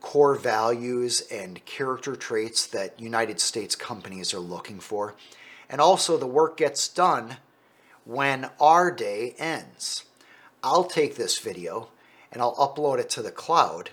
core 0.00 0.34
values 0.34 1.20
and 1.32 1.64
character 1.64 2.16
traits 2.16 2.66
that 2.66 3.00
United 3.00 3.40
States 3.40 3.74
companies 3.74 4.32
are 4.32 4.40
looking 4.40 4.80
for. 4.80 5.14
And 5.68 5.80
also, 5.80 6.16
the 6.16 6.26
work 6.26 6.56
gets 6.56 6.88
done 6.88 7.38
when 8.04 8.50
our 8.60 8.90
day 8.90 9.34
ends. 9.38 10.04
I'll 10.62 10.84
take 10.84 11.16
this 11.16 11.38
video 11.38 11.88
and 12.36 12.42
I'll 12.42 12.54
upload 12.56 12.98
it 12.98 13.08
to 13.10 13.22
the 13.22 13.30
cloud, 13.30 13.88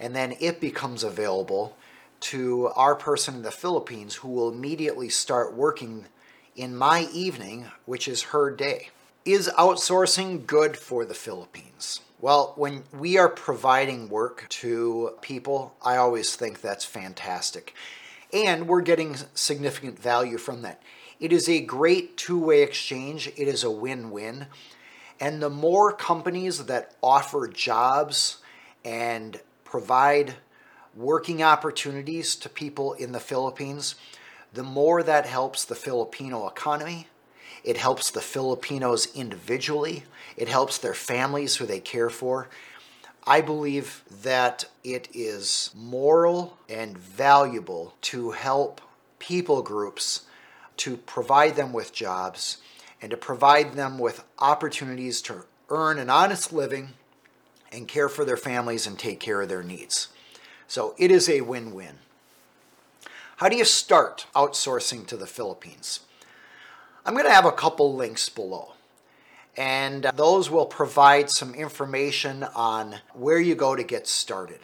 and 0.00 0.16
then 0.16 0.34
it 0.40 0.60
becomes 0.60 1.04
available 1.04 1.76
to 2.18 2.72
our 2.74 2.96
person 2.96 3.36
in 3.36 3.42
the 3.42 3.52
Philippines 3.52 4.16
who 4.16 4.30
will 4.30 4.48
immediately 4.48 5.08
start 5.08 5.54
working 5.54 6.06
in 6.56 6.74
my 6.74 7.06
evening, 7.12 7.66
which 7.86 8.08
is 8.08 8.32
her 8.34 8.50
day. 8.50 8.90
Is 9.24 9.48
outsourcing 9.56 10.44
good 10.44 10.76
for 10.76 11.04
the 11.04 11.14
Philippines? 11.14 12.00
Well, 12.20 12.54
when 12.56 12.82
we 12.92 13.16
are 13.16 13.28
providing 13.28 14.08
work 14.08 14.48
to 14.48 15.12
people, 15.20 15.76
I 15.80 15.94
always 15.94 16.34
think 16.34 16.60
that's 16.60 16.84
fantastic. 16.84 17.74
And 18.32 18.66
we're 18.66 18.80
getting 18.80 19.14
significant 19.34 20.00
value 20.00 20.38
from 20.38 20.62
that. 20.62 20.82
It 21.20 21.32
is 21.32 21.48
a 21.48 21.60
great 21.60 22.16
two 22.16 22.40
way 22.40 22.62
exchange, 22.62 23.28
it 23.28 23.46
is 23.46 23.62
a 23.62 23.70
win 23.70 24.10
win. 24.10 24.46
And 25.20 25.42
the 25.42 25.50
more 25.50 25.92
companies 25.92 26.66
that 26.66 26.92
offer 27.02 27.48
jobs 27.48 28.38
and 28.84 29.40
provide 29.64 30.34
working 30.94 31.42
opportunities 31.42 32.36
to 32.36 32.48
people 32.48 32.92
in 32.94 33.12
the 33.12 33.20
Philippines, 33.20 33.94
the 34.52 34.62
more 34.62 35.02
that 35.02 35.26
helps 35.26 35.64
the 35.64 35.74
Filipino 35.74 36.46
economy, 36.46 37.08
it 37.64 37.78
helps 37.78 38.10
the 38.10 38.20
Filipinos 38.20 39.08
individually. 39.14 40.04
It 40.36 40.48
helps 40.48 40.76
their 40.76 40.94
families 40.94 41.56
who 41.56 41.66
they 41.66 41.80
care 41.80 42.10
for. 42.10 42.48
I 43.26 43.40
believe 43.40 44.04
that 44.22 44.66
it 44.84 45.08
is 45.14 45.70
moral 45.74 46.58
and 46.68 46.96
valuable 46.98 47.94
to 48.02 48.32
help 48.32 48.82
people 49.18 49.62
groups 49.62 50.26
to 50.76 50.98
provide 50.98 51.56
them 51.56 51.72
with 51.72 51.94
jobs 51.94 52.58
and 53.04 53.10
to 53.10 53.16
provide 53.18 53.74
them 53.74 53.98
with 53.98 54.24
opportunities 54.38 55.20
to 55.20 55.44
earn 55.68 55.98
an 55.98 56.08
honest 56.08 56.54
living 56.54 56.94
and 57.70 57.86
care 57.86 58.08
for 58.08 58.24
their 58.24 58.38
families 58.38 58.86
and 58.86 58.98
take 58.98 59.20
care 59.20 59.42
of 59.42 59.50
their 59.50 59.62
needs. 59.62 60.08
So 60.68 60.94
it 60.96 61.10
is 61.10 61.28
a 61.28 61.42
win 61.42 61.74
win. 61.74 61.96
How 63.36 63.50
do 63.50 63.58
you 63.58 63.66
start 63.66 64.26
outsourcing 64.34 65.06
to 65.08 65.18
the 65.18 65.26
Philippines? 65.26 66.00
I'm 67.04 67.12
going 67.12 67.26
to 67.26 67.30
have 67.30 67.44
a 67.44 67.52
couple 67.52 67.94
links 67.94 68.30
below. 68.30 68.72
And 69.54 70.04
those 70.14 70.48
will 70.48 70.64
provide 70.64 71.28
some 71.28 71.54
information 71.54 72.44
on 72.54 73.00
where 73.12 73.38
you 73.38 73.54
go 73.54 73.76
to 73.76 73.84
get 73.84 74.06
started. 74.06 74.60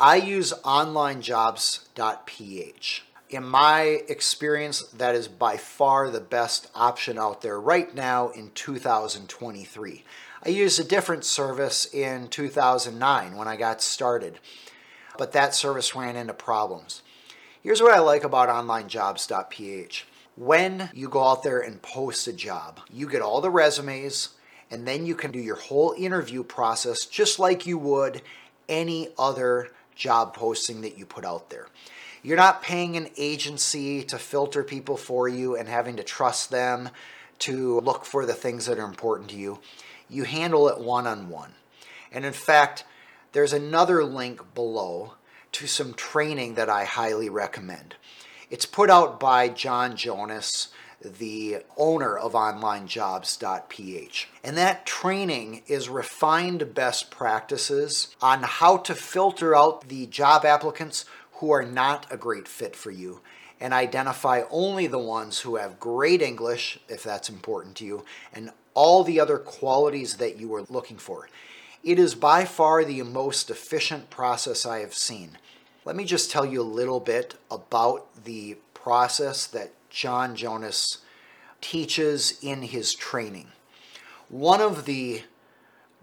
I 0.00 0.16
use 0.16 0.54
onlinejobs.ph. 0.64 3.04
In 3.30 3.44
my 3.44 4.02
experience, 4.08 4.82
that 4.88 5.14
is 5.14 5.28
by 5.28 5.56
far 5.56 6.10
the 6.10 6.20
best 6.20 6.68
option 6.74 7.16
out 7.16 7.42
there 7.42 7.60
right 7.60 7.94
now 7.94 8.30
in 8.30 8.50
2023. 8.56 10.04
I 10.44 10.48
used 10.48 10.80
a 10.80 10.84
different 10.84 11.24
service 11.24 11.86
in 11.94 12.26
2009 12.26 13.36
when 13.36 13.46
I 13.46 13.54
got 13.54 13.82
started, 13.82 14.40
but 15.16 15.30
that 15.30 15.54
service 15.54 15.94
ran 15.94 16.16
into 16.16 16.34
problems. 16.34 17.02
Here's 17.62 17.80
what 17.80 17.94
I 17.94 18.00
like 18.00 18.24
about 18.24 18.48
onlinejobs.ph 18.48 20.06
when 20.34 20.90
you 20.94 21.08
go 21.08 21.22
out 21.22 21.42
there 21.42 21.60
and 21.60 21.82
post 21.82 22.26
a 22.26 22.32
job, 22.32 22.80
you 22.90 23.08
get 23.08 23.22
all 23.22 23.40
the 23.40 23.50
resumes 23.50 24.30
and 24.70 24.88
then 24.88 25.04
you 25.06 25.14
can 25.14 25.30
do 25.30 25.38
your 25.38 25.56
whole 25.56 25.94
interview 25.98 26.42
process 26.42 27.04
just 27.04 27.38
like 27.38 27.66
you 27.66 27.78
would 27.78 28.22
any 28.68 29.10
other 29.18 29.68
job 29.94 30.34
posting 30.34 30.80
that 30.80 30.96
you 30.96 31.04
put 31.04 31.24
out 31.24 31.50
there. 31.50 31.68
You're 32.22 32.36
not 32.36 32.62
paying 32.62 32.96
an 32.96 33.08
agency 33.16 34.02
to 34.04 34.18
filter 34.18 34.62
people 34.62 34.96
for 34.96 35.28
you 35.28 35.56
and 35.56 35.68
having 35.68 35.96
to 35.96 36.02
trust 36.02 36.50
them 36.50 36.90
to 37.40 37.80
look 37.80 38.04
for 38.04 38.26
the 38.26 38.34
things 38.34 38.66
that 38.66 38.78
are 38.78 38.84
important 38.84 39.30
to 39.30 39.36
you. 39.36 39.58
You 40.08 40.24
handle 40.24 40.68
it 40.68 40.78
one 40.78 41.06
on 41.06 41.30
one. 41.30 41.54
And 42.12 42.24
in 42.24 42.32
fact, 42.32 42.84
there's 43.32 43.52
another 43.52 44.04
link 44.04 44.54
below 44.54 45.14
to 45.52 45.66
some 45.66 45.94
training 45.94 46.54
that 46.54 46.68
I 46.68 46.84
highly 46.84 47.30
recommend. 47.30 47.94
It's 48.50 48.66
put 48.66 48.90
out 48.90 49.18
by 49.20 49.48
John 49.48 49.96
Jonas, 49.96 50.68
the 51.02 51.58
owner 51.76 52.18
of 52.18 52.32
onlinejobs.ph. 52.32 54.28
And 54.44 54.56
that 54.56 54.84
training 54.84 55.62
is 55.66 55.88
refined 55.88 56.74
best 56.74 57.10
practices 57.10 58.14
on 58.20 58.42
how 58.42 58.76
to 58.78 58.94
filter 58.94 59.56
out 59.56 59.88
the 59.88 60.06
job 60.06 60.44
applicants 60.44 61.06
who 61.40 61.50
are 61.50 61.64
not 61.64 62.06
a 62.10 62.16
great 62.16 62.46
fit 62.46 62.76
for 62.76 62.90
you 62.90 63.20
and 63.60 63.74
identify 63.74 64.42
only 64.50 64.86
the 64.86 64.98
ones 64.98 65.40
who 65.40 65.56
have 65.56 65.80
great 65.80 66.22
English, 66.22 66.78
if 66.88 67.02
that's 67.02 67.28
important 67.28 67.76
to 67.76 67.84
you, 67.84 68.04
and 68.32 68.50
all 68.74 69.04
the 69.04 69.20
other 69.20 69.38
qualities 69.38 70.16
that 70.16 70.38
you 70.38 70.54
are 70.54 70.64
looking 70.70 70.96
for. 70.96 71.28
It 71.82 71.98
is 71.98 72.14
by 72.14 72.44
far 72.44 72.84
the 72.84 73.02
most 73.02 73.50
efficient 73.50 74.10
process 74.10 74.64
I 74.64 74.80
have 74.80 74.94
seen. 74.94 75.38
Let 75.84 75.96
me 75.96 76.04
just 76.04 76.30
tell 76.30 76.44
you 76.44 76.60
a 76.60 76.62
little 76.62 77.00
bit 77.00 77.36
about 77.50 78.24
the 78.24 78.58
process 78.74 79.46
that 79.48 79.72
John 79.88 80.36
Jonas 80.36 80.98
teaches 81.60 82.38
in 82.42 82.62
his 82.62 82.94
training. 82.94 83.48
One 84.28 84.60
of 84.60 84.84
the 84.84 85.22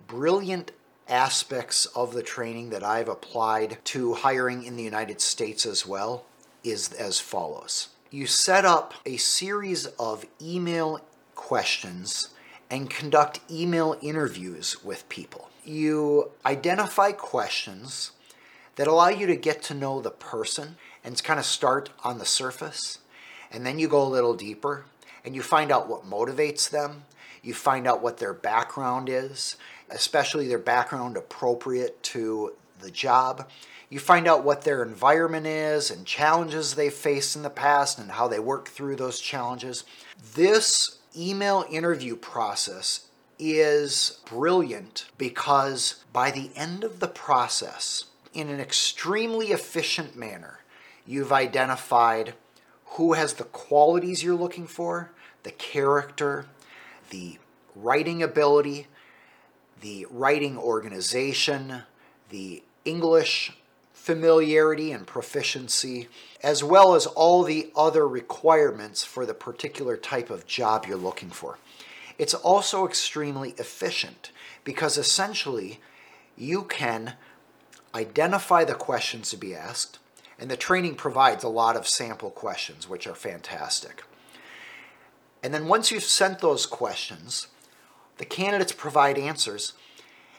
brilliant 0.07 0.71
aspects 1.09 1.85
of 1.87 2.13
the 2.13 2.23
training 2.23 2.69
that 2.71 2.83
I've 2.83 3.09
applied 3.09 3.77
to 3.85 4.13
hiring 4.13 4.63
in 4.63 4.75
the 4.75 4.83
United 4.83 5.21
States 5.21 5.65
as 5.65 5.85
well 5.85 6.25
is 6.63 6.91
as 6.93 7.19
follows. 7.19 7.89
You 8.09 8.25
set 8.25 8.65
up 8.65 8.93
a 9.05 9.17
series 9.17 9.85
of 9.99 10.25
email 10.41 11.01
questions 11.35 12.29
and 12.69 12.89
conduct 12.89 13.39
email 13.49 13.97
interviews 14.01 14.83
with 14.83 15.07
people. 15.09 15.49
you 15.67 16.31
identify 16.45 17.11
questions 17.11 18.11
that 18.75 18.87
allow 18.87 19.09
you 19.09 19.27
to 19.27 19.35
get 19.35 19.61
to 19.63 19.73
know 19.73 20.01
the 20.01 20.11
person 20.11 20.77
and 21.03 21.21
kind 21.23 21.39
of 21.39 21.45
start 21.45 21.89
on 22.03 22.19
the 22.19 22.25
surface. 22.25 22.99
And 23.51 23.65
then 23.65 23.79
you 23.79 23.87
go 23.87 24.01
a 24.01 24.07
little 24.07 24.35
deeper 24.35 24.85
and 25.25 25.35
you 25.35 25.41
find 25.41 25.71
out 25.71 25.89
what 25.89 26.09
motivates 26.09 26.69
them. 26.69 27.03
You 27.43 27.53
find 27.53 27.87
out 27.87 28.01
what 28.01 28.17
their 28.17 28.33
background 28.33 29.09
is, 29.09 29.55
especially 29.89 30.47
their 30.47 30.59
background 30.59 31.17
appropriate 31.17 32.01
to 32.03 32.53
the 32.79 32.91
job. 32.91 33.49
You 33.89 33.99
find 33.99 34.27
out 34.27 34.43
what 34.43 34.63
their 34.63 34.83
environment 34.83 35.47
is 35.47 35.89
and 35.89 36.05
challenges 36.05 36.75
they've 36.75 36.93
faced 36.93 37.35
in 37.35 37.43
the 37.43 37.49
past 37.49 37.97
and 37.97 38.11
how 38.11 38.27
they 38.27 38.39
work 38.39 38.67
through 38.67 38.97
those 38.97 39.19
challenges. 39.19 39.85
This 40.35 40.99
email 41.15 41.65
interview 41.69 42.15
process 42.15 43.07
is 43.39 44.19
brilliant 44.25 45.05
because 45.17 46.03
by 46.11 46.31
the 46.31 46.51
end 46.55 46.83
of 46.83 46.99
the 46.99 47.07
process, 47.07 48.05
in 48.33 48.49
an 48.49 48.59
extremely 48.59 49.47
efficient 49.47 50.15
manner, 50.15 50.59
you've 51.05 51.31
identified 51.31 52.33
who 52.91 53.13
has 53.13 53.33
the 53.33 53.43
qualities 53.45 54.23
you're 54.23 54.35
looking 54.35 54.67
for, 54.67 55.11
the 55.43 55.51
character, 55.51 56.45
the 57.09 57.37
writing 57.75 58.21
ability, 58.21 58.87
the 59.81 60.07
writing 60.09 60.57
organization, 60.57 61.83
the 62.29 62.63
English 62.85 63.53
familiarity 63.93 64.91
and 64.91 65.05
proficiency, 65.05 66.07
as 66.41 66.63
well 66.63 66.95
as 66.95 67.05
all 67.05 67.43
the 67.43 67.69
other 67.75 68.07
requirements 68.07 69.03
for 69.03 69.25
the 69.25 69.33
particular 69.33 69.97
type 69.97 70.29
of 70.29 70.47
job 70.47 70.85
you're 70.85 70.95
looking 70.95 71.29
for. 71.29 71.57
It's 72.17 72.33
also 72.33 72.85
extremely 72.85 73.51
efficient 73.57 74.31
because 74.63 74.97
essentially 74.97 75.79
you 76.37 76.63
can 76.63 77.15
identify 77.93 78.63
the 78.63 78.75
questions 78.75 79.29
to 79.31 79.37
be 79.37 79.53
asked, 79.53 79.99
and 80.39 80.49
the 80.49 80.57
training 80.57 80.95
provides 80.95 81.43
a 81.43 81.49
lot 81.49 81.75
of 81.75 81.87
sample 81.87 82.29
questions, 82.29 82.87
which 82.87 83.07
are 83.07 83.15
fantastic. 83.15 84.03
And 85.43 85.53
then 85.53 85.67
once 85.67 85.91
you've 85.91 86.03
sent 86.03 86.39
those 86.39 86.65
questions, 86.65 87.47
the 88.17 88.25
candidates 88.25 88.71
provide 88.71 89.17
answers, 89.17 89.73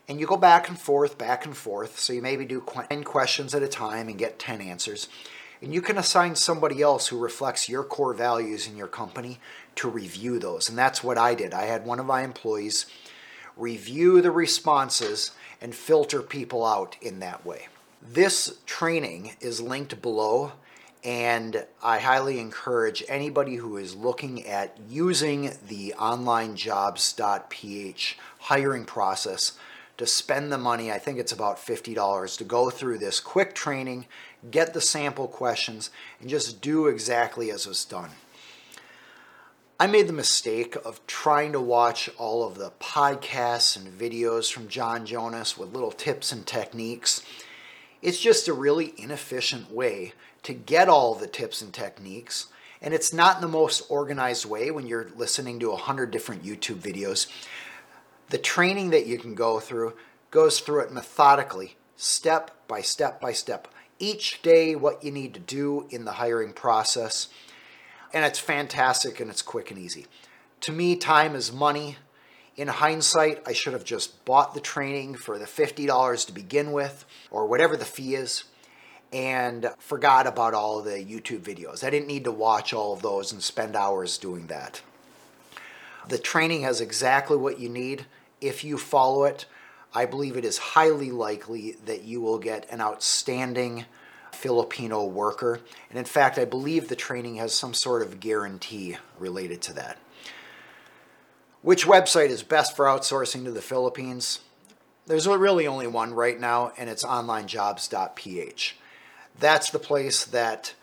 and 0.09 0.19
you 0.19 0.27
go 0.27 0.37
back 0.37 0.69
and 0.69 0.79
forth, 0.79 1.19
back 1.19 1.45
and 1.45 1.57
forth. 1.57 1.99
So 1.99 2.13
you 2.13 2.23
maybe 2.23 2.45
do 2.45 2.65
10 2.89 3.05
questions 3.05 3.55
at 3.55 3.63
a 3.63 3.69
time 3.69 4.09
and 4.09 4.19
get 4.19 4.39
10 4.39 4.61
answers. 4.61 5.09
And 5.61 5.75
you 5.75 5.83
can 5.83 5.99
assign 5.99 6.35
somebody 6.37 6.81
else 6.81 7.09
who 7.09 7.19
reflects 7.19 7.69
your 7.69 7.85
core 7.85 8.15
values 8.15 8.67
in 8.67 8.77
your 8.77 8.87
company 8.87 9.39
to 9.77 9.89
review 9.89 10.39
those. 10.39 10.69
And 10.69 10.79
that's 10.79 11.03
what 11.03 11.19
I 11.19 11.35
did. 11.35 11.53
I 11.53 11.65
had 11.65 11.85
one 11.85 12.01
of 12.01 12.07
my 12.07 12.23
employees 12.23 12.87
review 13.57 14.23
the 14.23 14.31
responses 14.31 15.33
and 15.61 15.75
filter 15.75 16.23
people 16.23 16.65
out 16.65 16.97
in 17.03 17.19
that 17.21 17.45
way. 17.45 17.67
This 18.01 18.61
training 18.67 19.33
is 19.41 19.61
linked 19.61 20.01
below, 20.01 20.53
and 21.05 21.67
I 21.83 21.99
highly 21.99 22.41
encourage 22.41 23.05
anybody 23.09 23.57
who 23.57 23.77
is 23.77 23.95
looking 23.95 24.47
at 24.47 24.79
using 24.89 25.53
the 25.67 25.95
onlinejobs.ph 25.99 28.19
hiring 28.41 28.85
process 28.85 29.53
to 29.97 30.07
spend 30.07 30.53
the 30.53 30.59
money. 30.59 30.93
I 30.93 30.99
think 30.99 31.19
it's 31.19 31.33
about 31.33 31.57
$50 31.59 32.39
to 32.39 32.45
go 32.45 32.71
through 32.71 32.99
this 32.99 33.21
quick 33.21 33.55
training, 33.55 34.07
get 34.51 34.75
the 34.75 34.81
sample 34.81 35.29
questions, 35.29 35.91
and 36.21 36.31
just 36.31 36.61
do 36.61 36.87
exactly 36.87 37.51
as 37.51 37.67
was 37.67 37.85
done. 37.85 38.11
I 39.81 39.87
made 39.87 40.09
the 40.09 40.13
mistake 40.13 40.75
of 40.85 41.07
trying 41.07 41.53
to 41.53 41.61
watch 41.61 42.11
all 42.19 42.45
of 42.45 42.59
the 42.59 42.73
podcasts 42.81 43.77
and 43.77 43.97
videos 43.97 44.53
from 44.53 44.67
John 44.67 45.07
Jonas 45.07 45.57
with 45.57 45.73
little 45.73 45.93
tips 45.93 46.33
and 46.33 46.45
techniques. 46.45 47.23
It's 48.03 48.21
just 48.21 48.49
a 48.49 48.53
really 48.53 48.93
inefficient 48.97 49.71
way 49.71 50.15
to 50.49 50.55
get 50.55 50.89
all 50.89 51.15
the 51.15 51.27
tips 51.27 51.63
and 51.63 51.73
techniques, 51.73 52.49
and 52.83 52.93
it's 52.93 53.13
not 53.13 53.37
in 53.37 53.43
the 53.43 53.49
most 53.49 53.83
organized 53.89 54.45
way 54.45 54.71
when 54.71 54.87
you're 54.87 55.11
listening 55.15 55.61
to 55.61 55.73
a 55.73 55.77
hundred 55.77 56.11
different 56.11 56.43
YouTube 56.43 56.79
videos. 56.79 57.27
The 58.31 58.39
training 58.39 58.91
that 58.91 59.07
you 59.07 59.19
can 59.19 59.35
go 59.35 59.61
through 59.61 59.95
goes 60.31 60.61
through 60.61 60.81
it 60.81 60.93
methodically, 60.93 61.77
step 61.97 62.51
by 62.67 62.81
step 62.81 63.21
by 63.21 63.33
step. 63.33 63.69
Each 63.99 64.43
day, 64.43 64.75
what 64.75 65.05
you 65.05 65.11
need 65.11 65.35
to 65.35 65.41
do 65.41 65.87
in 65.91 66.05
the 66.05 66.13
hiring 66.13 66.53
process 66.53 67.29
and 68.13 68.25
it's 68.25 68.39
fantastic 68.39 69.21
and 69.21 69.31
it's 69.31 69.43
quick 69.43 69.71
and 69.71 69.79
easy. 69.79 70.07
To 70.63 70.73
me, 70.73 70.97
time 70.97 71.35
is 71.35 71.53
money. 71.53 71.97
In 72.57 72.69
hindsight, 72.69 73.43
I 73.47 73.53
should 73.53 73.73
have 73.73 73.85
just 73.85 74.25
bought 74.25 74.55
the 74.55 74.61
training 74.61 75.15
for 75.15 75.39
the 75.39 75.45
$50 75.45 76.27
to 76.27 76.33
begin 76.33 76.73
with, 76.73 77.05
or 77.31 77.47
whatever 77.47 77.77
the 77.77 77.85
fee 77.85 78.15
is, 78.15 78.45
and 79.13 79.71
forgot 79.79 80.27
about 80.27 80.55
all 80.55 80.83
the 80.83 80.99
YouTube 80.99 81.41
videos. 81.41 81.83
I 81.83 81.91
didn't 81.91 82.09
need 82.09 82.25
to 82.25 82.33
watch 82.33 82.73
all 82.73 82.93
of 82.93 83.03
those 83.03 83.33
and 83.33 83.43
spend 83.43 83.75
hours 83.77 84.19
doing 84.19 84.47
that. 84.49 84.83
The 86.09 86.19
training 86.19 86.63
has 86.63 86.81
exactly 86.81 87.37
what 87.37 87.59
you 87.59 87.69
need. 87.69 88.07
If 88.41 88.65
you 88.65 88.79
follow 88.79 89.25
it, 89.25 89.47
I 89.95 90.07
believe 90.07 90.37
it 90.37 90.45
is 90.45 90.59
highly 90.59 91.11
likely 91.11 91.73
that 91.87 92.05
you 92.05 92.21
will 92.21 92.39
get 92.39 92.71
an 92.71 92.81
outstanding 92.81 93.87
Filipino 94.33 95.05
worker. 95.05 95.61
And 95.91 95.99
in 95.99 96.05
fact, 96.05 96.39
I 96.39 96.45
believe 96.45 96.89
the 96.89 96.97
training 96.97 97.37
has 97.37 97.55
some 97.55 97.75
sort 97.75 98.03
of 98.03 98.21
guarantee 98.21 98.97
related 99.19 99.63
to 99.63 99.73
that. 99.75 99.99
Which 101.63 101.87
website 101.87 102.29
is 102.29 102.43
best 102.43 102.77
for 102.77 102.87
outsourcing 102.87 103.45
to 103.45 103.51
the 103.51 103.61
Philippines? 103.61 104.41
There's 105.07 105.27
really 105.27 105.67
only 105.67 105.87
one 105.87 106.15
right 106.15 106.39
now, 106.39 106.73
and 106.77 106.89
it's 106.89 107.05
onlinejobs.ph. 107.05 108.77
That's 109.41 109.71
the 109.71 109.79
place 109.79 110.25
that 110.25 110.75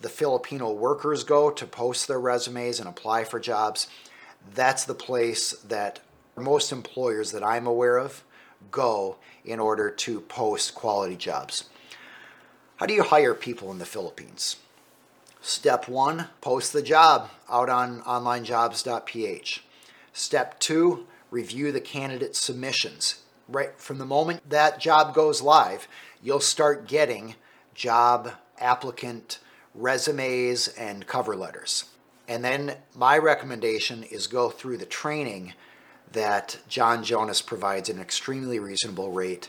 the 0.00 0.08
Filipino 0.08 0.72
workers 0.72 1.24
go 1.24 1.50
to 1.50 1.66
post 1.66 2.08
their 2.08 2.20
resumes 2.20 2.80
and 2.80 2.88
apply 2.88 3.24
for 3.24 3.38
jobs. 3.38 3.88
That's 4.54 4.84
the 4.84 4.94
place 4.94 5.52
that 5.68 6.00
most 6.36 6.72
employers 6.72 7.32
that 7.32 7.44
I'm 7.44 7.66
aware 7.66 7.98
of 7.98 8.24
go 8.70 9.16
in 9.44 9.60
order 9.60 9.90
to 9.90 10.20
post 10.20 10.74
quality 10.74 11.16
jobs. 11.16 11.64
How 12.76 12.86
do 12.86 12.94
you 12.94 13.02
hire 13.02 13.34
people 13.34 13.70
in 13.70 13.78
the 13.78 13.86
Philippines? 13.86 14.56
Step 15.40 15.88
one, 15.88 16.28
post 16.40 16.72
the 16.72 16.82
job 16.82 17.30
out 17.50 17.68
on 17.68 18.00
onlinejobs.ph. 18.02 19.64
Step 20.12 20.58
two, 20.58 21.06
review 21.30 21.70
the 21.70 21.80
candidate 21.80 22.34
submissions. 22.34 23.20
Right 23.46 23.78
from 23.78 23.98
the 23.98 24.06
moment 24.06 24.48
that 24.48 24.80
job 24.80 25.14
goes 25.14 25.42
live, 25.42 25.86
you'll 26.22 26.40
start 26.40 26.88
getting 26.88 27.34
job 27.74 28.32
applicant 28.58 29.38
resumes 29.74 30.68
and 30.68 31.06
cover 31.06 31.36
letters. 31.36 31.84
And 32.26 32.44
then 32.44 32.76
my 32.94 33.18
recommendation 33.18 34.02
is 34.02 34.26
go 34.26 34.48
through 34.48 34.78
the 34.78 34.86
training 34.86 35.52
that 36.12 36.58
John 36.68 37.04
Jonas 37.04 37.42
provides 37.42 37.90
at 37.90 37.96
an 37.96 38.00
extremely 38.00 38.58
reasonable 38.58 39.10
rate 39.10 39.48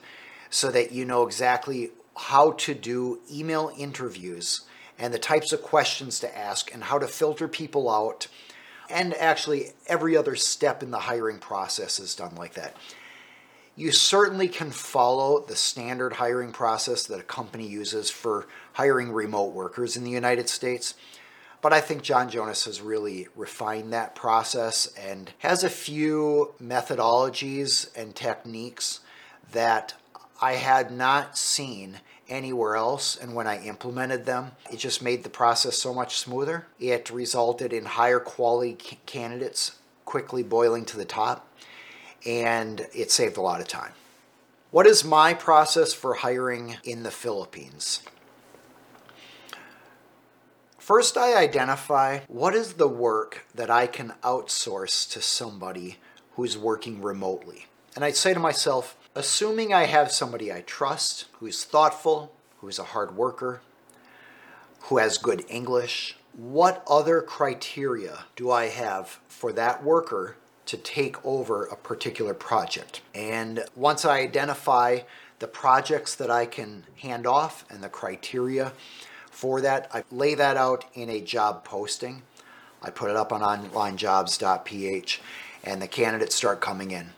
so 0.49 0.71
that 0.71 0.91
you 0.91 1.05
know 1.05 1.25
exactly 1.25 1.91
how 2.17 2.51
to 2.51 2.73
do 2.73 3.19
email 3.31 3.71
interviews 3.77 4.61
and 4.97 5.13
the 5.13 5.19
types 5.19 5.51
of 5.51 5.61
questions 5.61 6.19
to 6.19 6.37
ask 6.37 6.73
and 6.73 6.85
how 6.85 6.97
to 6.97 7.07
filter 7.07 7.47
people 7.47 7.89
out. 7.89 8.27
And 8.89 9.13
actually, 9.15 9.71
every 9.87 10.15
other 10.15 10.35
step 10.35 10.81
in 10.81 10.91
the 10.91 10.99
hiring 10.99 11.39
process 11.39 11.99
is 11.99 12.15
done 12.15 12.35
like 12.35 12.53
that. 12.53 12.75
You 13.77 13.91
certainly 13.91 14.47
can 14.47 14.71
follow 14.71 15.41
the 15.41 15.55
standard 15.55 16.13
hiring 16.13 16.53
process 16.53 17.05
that 17.07 17.19
a 17.19 17.23
company 17.23 17.67
uses 17.67 18.09
for 18.09 18.47
hiring 18.73 19.11
remote 19.11 19.53
workers 19.53 19.97
in 19.97 20.05
the 20.05 20.11
United 20.11 20.47
States. 20.47 20.93
But 21.61 21.73
I 21.73 21.81
think 21.81 22.01
John 22.01 22.29
Jonas 22.29 22.65
has 22.65 22.79
really 22.79 23.27
refined 23.35 23.91
that 23.91 24.15
process 24.15 24.93
and 24.97 25.33
has 25.39 25.63
a 25.63 25.69
few 25.69 26.53
methodologies 26.61 27.89
and 27.97 28.15
techniques 28.15 29.01
that 29.51 29.95
I 30.41 30.53
had 30.53 30.91
not 30.91 31.37
seen 31.37 31.99
anywhere 32.29 32.75
else. 32.75 33.17
And 33.17 33.35
when 33.35 33.47
I 33.47 33.63
implemented 33.65 34.25
them, 34.25 34.51
it 34.71 34.77
just 34.77 35.01
made 35.01 35.23
the 35.23 35.29
process 35.29 35.77
so 35.77 35.93
much 35.93 36.17
smoother. 36.17 36.67
It 36.79 37.09
resulted 37.09 37.73
in 37.73 37.85
higher 37.85 38.19
quality 38.19 38.77
candidates 39.05 39.73
quickly 40.05 40.43
boiling 40.43 40.85
to 40.85 40.97
the 40.97 41.05
top, 41.05 41.49
and 42.25 42.87
it 42.93 43.11
saved 43.11 43.37
a 43.37 43.41
lot 43.41 43.61
of 43.61 43.67
time. 43.67 43.91
What 44.71 44.87
is 44.87 45.05
my 45.05 45.33
process 45.33 45.93
for 45.93 46.15
hiring 46.15 46.77
in 46.83 47.03
the 47.03 47.11
Philippines? 47.11 48.01
First, 50.77 51.17
I 51.17 51.35
identify 51.35 52.19
what 52.27 52.53
is 52.53 52.73
the 52.73 52.87
work 52.87 53.45
that 53.55 53.71
I 53.71 53.87
can 53.87 54.13
outsource 54.21 55.11
to 55.13 55.21
somebody 55.21 55.97
who's 56.35 56.57
working 56.57 57.01
remotely. 57.01 57.65
And 57.95 58.03
I 58.03 58.11
say 58.11 58.33
to 58.33 58.39
myself, 58.39 58.97
assuming 59.15 59.73
I 59.73 59.85
have 59.85 60.11
somebody 60.11 60.51
I 60.51 60.61
trust, 60.61 61.25
who's 61.39 61.63
thoughtful, 61.63 62.33
who's 62.59 62.77
a 62.77 62.83
hard 62.83 63.15
worker, 63.15 63.61
who 64.81 64.97
has 64.97 65.17
good 65.17 65.45
English, 65.49 66.17
what 66.33 66.83
other 66.87 67.21
criteria 67.21 68.25
do 68.35 68.51
I 68.51 68.67
have 68.67 69.19
for 69.27 69.53
that 69.53 69.83
worker 69.83 70.35
to 70.65 70.77
take 70.77 71.23
over 71.25 71.65
a 71.65 71.75
particular 71.75 72.33
project. 72.33 73.01
And 73.13 73.63
once 73.75 74.05
I 74.05 74.19
identify 74.19 74.99
the 75.39 75.47
projects 75.47 76.15
that 76.15 76.31
I 76.31 76.45
can 76.45 76.83
hand 77.01 77.27
off 77.27 77.65
and 77.69 77.83
the 77.83 77.89
criteria 77.89 78.73
for 79.29 79.61
that, 79.61 79.89
I 79.93 80.03
lay 80.11 80.33
that 80.35 80.57
out 80.57 80.85
in 80.93 81.09
a 81.09 81.21
job 81.21 81.63
posting. 81.63 82.23
I 82.81 82.89
put 82.89 83.09
it 83.09 83.15
up 83.15 83.31
on 83.33 83.41
onlinejobs.ph 83.41 85.21
and 85.63 85.81
the 85.81 85.87
candidates 85.87 86.35
start 86.35 86.61
coming 86.61 86.91
in. 86.91 87.09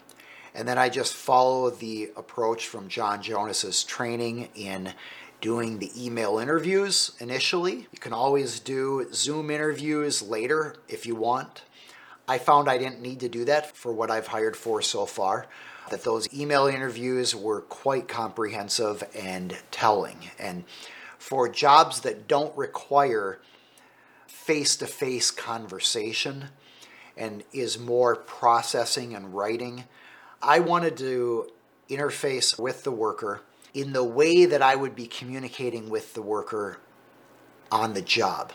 And 0.55 0.67
then 0.67 0.77
I 0.79 0.89
just 0.89 1.13
follow 1.13 1.69
the 1.69 2.09
approach 2.17 2.67
from 2.67 2.87
John 2.87 3.21
Jonas's 3.21 3.83
training 3.83 4.49
in 4.55 4.93
doing 5.39 5.77
the 5.77 5.91
email 5.95 6.39
interviews 6.39 7.11
initially. 7.19 7.87
You 7.91 7.99
can 7.99 8.13
always 8.13 8.59
do 8.59 9.07
Zoom 9.13 9.51
interviews 9.51 10.23
later 10.23 10.77
if 10.87 11.05
you 11.05 11.15
want. 11.15 11.61
I 12.27 12.37
found 12.37 12.69
I 12.69 12.77
didn't 12.77 13.01
need 13.01 13.21
to 13.21 13.29
do 13.29 13.45
that 13.45 13.75
for 13.75 13.93
what 13.93 14.11
I've 14.11 14.27
hired 14.27 14.57
for 14.57 14.81
so 14.81 15.05
far, 15.05 15.47
that 15.89 16.03
those 16.03 16.31
email 16.33 16.67
interviews 16.67 17.33
were 17.33 17.61
quite 17.61 18.07
comprehensive 18.07 19.03
and 19.15 19.57
telling. 19.71 20.17
And 20.37 20.65
for 21.17 21.47
jobs 21.47 22.01
that 22.01 22.27
don't 22.27 22.55
require 22.57 23.39
face 24.27 24.75
to 24.77 24.87
face 24.87 25.31
conversation 25.31 26.49
and 27.15 27.43
is 27.53 27.79
more 27.79 28.15
processing 28.15 29.15
and 29.15 29.33
writing, 29.33 29.85
I 30.41 30.59
wanted 30.59 30.97
to 30.97 31.49
interface 31.89 32.59
with 32.59 32.83
the 32.83 32.91
worker 32.91 33.41
in 33.73 33.93
the 33.93 34.03
way 34.03 34.45
that 34.45 34.61
I 34.61 34.75
would 34.75 34.95
be 34.95 35.07
communicating 35.07 35.89
with 35.89 36.13
the 36.13 36.21
worker 36.21 36.79
on 37.71 37.93
the 37.93 38.01
job. 38.01 38.53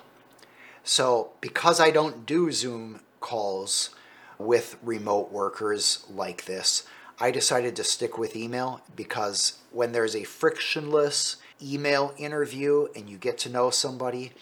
So, 0.85 1.33
because 1.41 1.81
I 1.81 1.91
don't 1.91 2.27
do 2.27 2.51
Zoom 2.51 3.01
calls 3.23 3.91
with 4.39 4.77
remote 4.83 5.33
workers 5.33 6.05
like 6.11 6.45
this, 6.45 6.85
I 7.19 7.31
decided 7.31 7.77
to 7.77 7.85
stick 7.85 8.19
with 8.19 8.37
email 8.37 8.83
because 8.95 9.59
when 9.71 9.93
there's 9.93 10.17
a 10.17 10.25
frictionless 10.25 11.37
email 11.63 12.13
interview 12.19 12.89
and 12.95 13.09
you 13.09 13.17
get 13.17 13.39
to 13.39 13.49
know 13.49 13.71
somebody, 13.71 14.33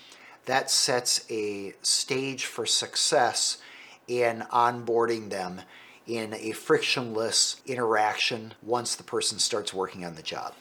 that 0.47 0.71
sets 0.71 1.25
a 1.31 1.75
stage 1.83 2.47
for 2.47 2.66
success 2.66 3.59
in 4.09 4.45
onboarding 4.51 5.31
them 5.31 5.61
in 6.07 6.35
a 6.35 6.53
frictionless 6.53 7.61
interaction 7.66 8.55
once 8.62 8.97
the 8.97 9.05
person 9.05 9.38
starts 9.38 9.73
working 9.73 10.05
on 10.05 10.14
the 10.14 10.23
job. 10.23 10.55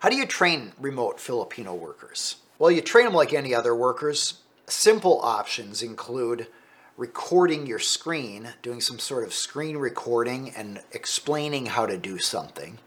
How 0.00 0.08
do 0.08 0.16
you 0.16 0.26
train 0.26 0.72
remote 0.78 1.20
Filipino 1.20 1.74
workers? 1.74 2.36
Well, 2.58 2.70
you 2.70 2.80
train 2.80 3.06
them 3.06 3.14
like 3.14 3.32
any 3.32 3.54
other 3.54 3.74
workers. 3.74 4.40
Simple 4.66 5.20
options 5.22 5.82
include 5.82 6.48
recording 6.96 7.66
your 7.66 7.78
screen, 7.78 8.48
doing 8.62 8.80
some 8.80 8.98
sort 8.98 9.24
of 9.24 9.32
screen 9.32 9.76
recording 9.76 10.50
and 10.50 10.80
explaining 10.92 11.66
how 11.66 11.86
to 11.86 11.96
do 11.96 12.18
something. 12.18 12.78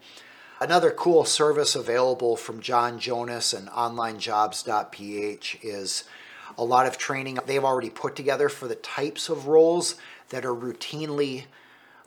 Another 0.60 0.90
cool 0.90 1.24
service 1.24 1.74
available 1.74 2.36
from 2.36 2.60
John 2.60 2.98
Jonas 2.98 3.52
and 3.52 3.68
onlinejobs.ph 3.68 5.58
is 5.62 6.04
a 6.56 6.64
lot 6.64 6.86
of 6.86 6.96
training 6.96 7.38
they've 7.46 7.64
already 7.64 7.90
put 7.90 8.16
together 8.16 8.48
for 8.48 8.68
the 8.68 8.76
types 8.76 9.28
of 9.28 9.48
roles 9.48 9.96
that 10.30 10.44
are 10.44 10.54
routinely 10.54 11.44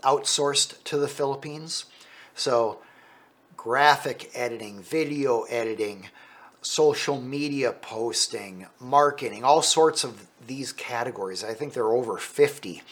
outsourced 0.03 0.83
to 0.85 0.97
the 0.97 1.07
Philippines. 1.07 1.85
So, 2.33 2.79
graphic 3.55 4.31
editing, 4.33 4.81
video 4.81 5.43
editing, 5.43 6.07
social 6.61 7.21
media 7.21 7.71
posting, 7.71 8.67
marketing, 8.79 9.43
all 9.43 9.61
sorts 9.61 10.03
of 10.03 10.27
these 10.45 10.71
categories. 10.71 11.43
I 11.43 11.53
think 11.53 11.73
there 11.73 11.83
are 11.83 11.95
over 11.95 12.17
50. 12.17 12.83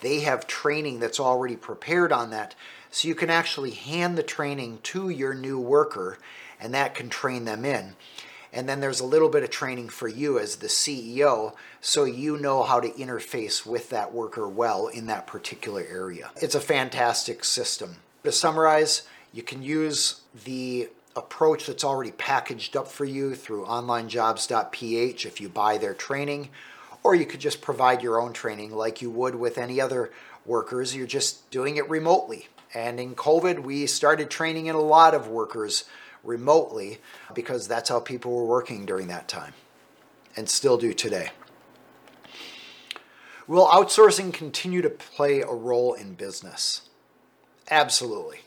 They 0.00 0.20
have 0.20 0.46
training 0.46 1.00
that's 1.00 1.20
already 1.20 1.56
prepared 1.56 2.12
on 2.12 2.30
that. 2.30 2.54
So 2.90 3.08
you 3.08 3.14
can 3.14 3.30
actually 3.30 3.72
hand 3.72 4.16
the 4.16 4.22
training 4.22 4.78
to 4.84 5.08
your 5.08 5.34
new 5.34 5.58
worker 5.58 6.18
and 6.60 6.74
that 6.74 6.94
can 6.94 7.08
train 7.08 7.44
them 7.44 7.64
in. 7.64 7.94
And 8.52 8.68
then 8.68 8.80
there's 8.80 9.00
a 9.00 9.06
little 9.06 9.28
bit 9.28 9.44
of 9.44 9.50
training 9.50 9.90
for 9.90 10.08
you 10.08 10.38
as 10.38 10.56
the 10.56 10.66
CEO 10.66 11.54
so 11.80 12.04
you 12.04 12.36
know 12.36 12.64
how 12.64 12.80
to 12.80 12.90
interface 12.90 13.64
with 13.64 13.90
that 13.90 14.12
worker 14.12 14.48
well 14.48 14.88
in 14.88 15.06
that 15.06 15.26
particular 15.26 15.84
area. 15.88 16.30
It's 16.36 16.56
a 16.56 16.60
fantastic 16.60 17.44
system. 17.44 17.96
To 18.24 18.32
summarize, 18.32 19.02
you 19.32 19.42
can 19.42 19.62
use 19.62 20.22
the 20.44 20.88
approach 21.16 21.66
that's 21.66 21.84
already 21.84 22.12
packaged 22.12 22.76
up 22.76 22.88
for 22.88 23.04
you 23.04 23.34
through 23.34 23.64
onlinejobs.ph 23.64 25.26
if 25.26 25.40
you 25.40 25.48
buy 25.48 25.78
their 25.78 25.94
training, 25.94 26.50
or 27.02 27.14
you 27.14 27.26
could 27.26 27.40
just 27.40 27.60
provide 27.60 28.02
your 28.02 28.20
own 28.20 28.32
training 28.32 28.74
like 28.74 29.02
you 29.02 29.10
would 29.10 29.34
with 29.34 29.58
any 29.58 29.80
other 29.80 30.10
workers. 30.46 30.94
You're 30.94 31.06
just 31.06 31.50
doing 31.50 31.76
it 31.76 31.88
remotely. 31.88 32.48
And 32.74 33.00
in 33.00 33.14
COVID, 33.14 33.60
we 33.60 33.86
started 33.86 34.30
training 34.30 34.66
in 34.66 34.74
a 34.74 34.80
lot 34.80 35.14
of 35.14 35.26
workers 35.26 35.84
remotely 36.22 36.98
because 37.34 37.66
that's 37.66 37.88
how 37.88 38.00
people 38.00 38.32
were 38.34 38.46
working 38.46 38.86
during 38.86 39.08
that 39.08 39.28
time 39.28 39.54
and 40.36 40.48
still 40.48 40.76
do 40.76 40.92
today. 40.92 41.30
Will 43.46 43.66
outsourcing 43.66 44.32
continue 44.32 44.80
to 44.82 44.90
play 44.90 45.40
a 45.40 45.52
role 45.52 45.94
in 45.94 46.14
business? 46.14 46.82
Absolutely. 47.68 48.40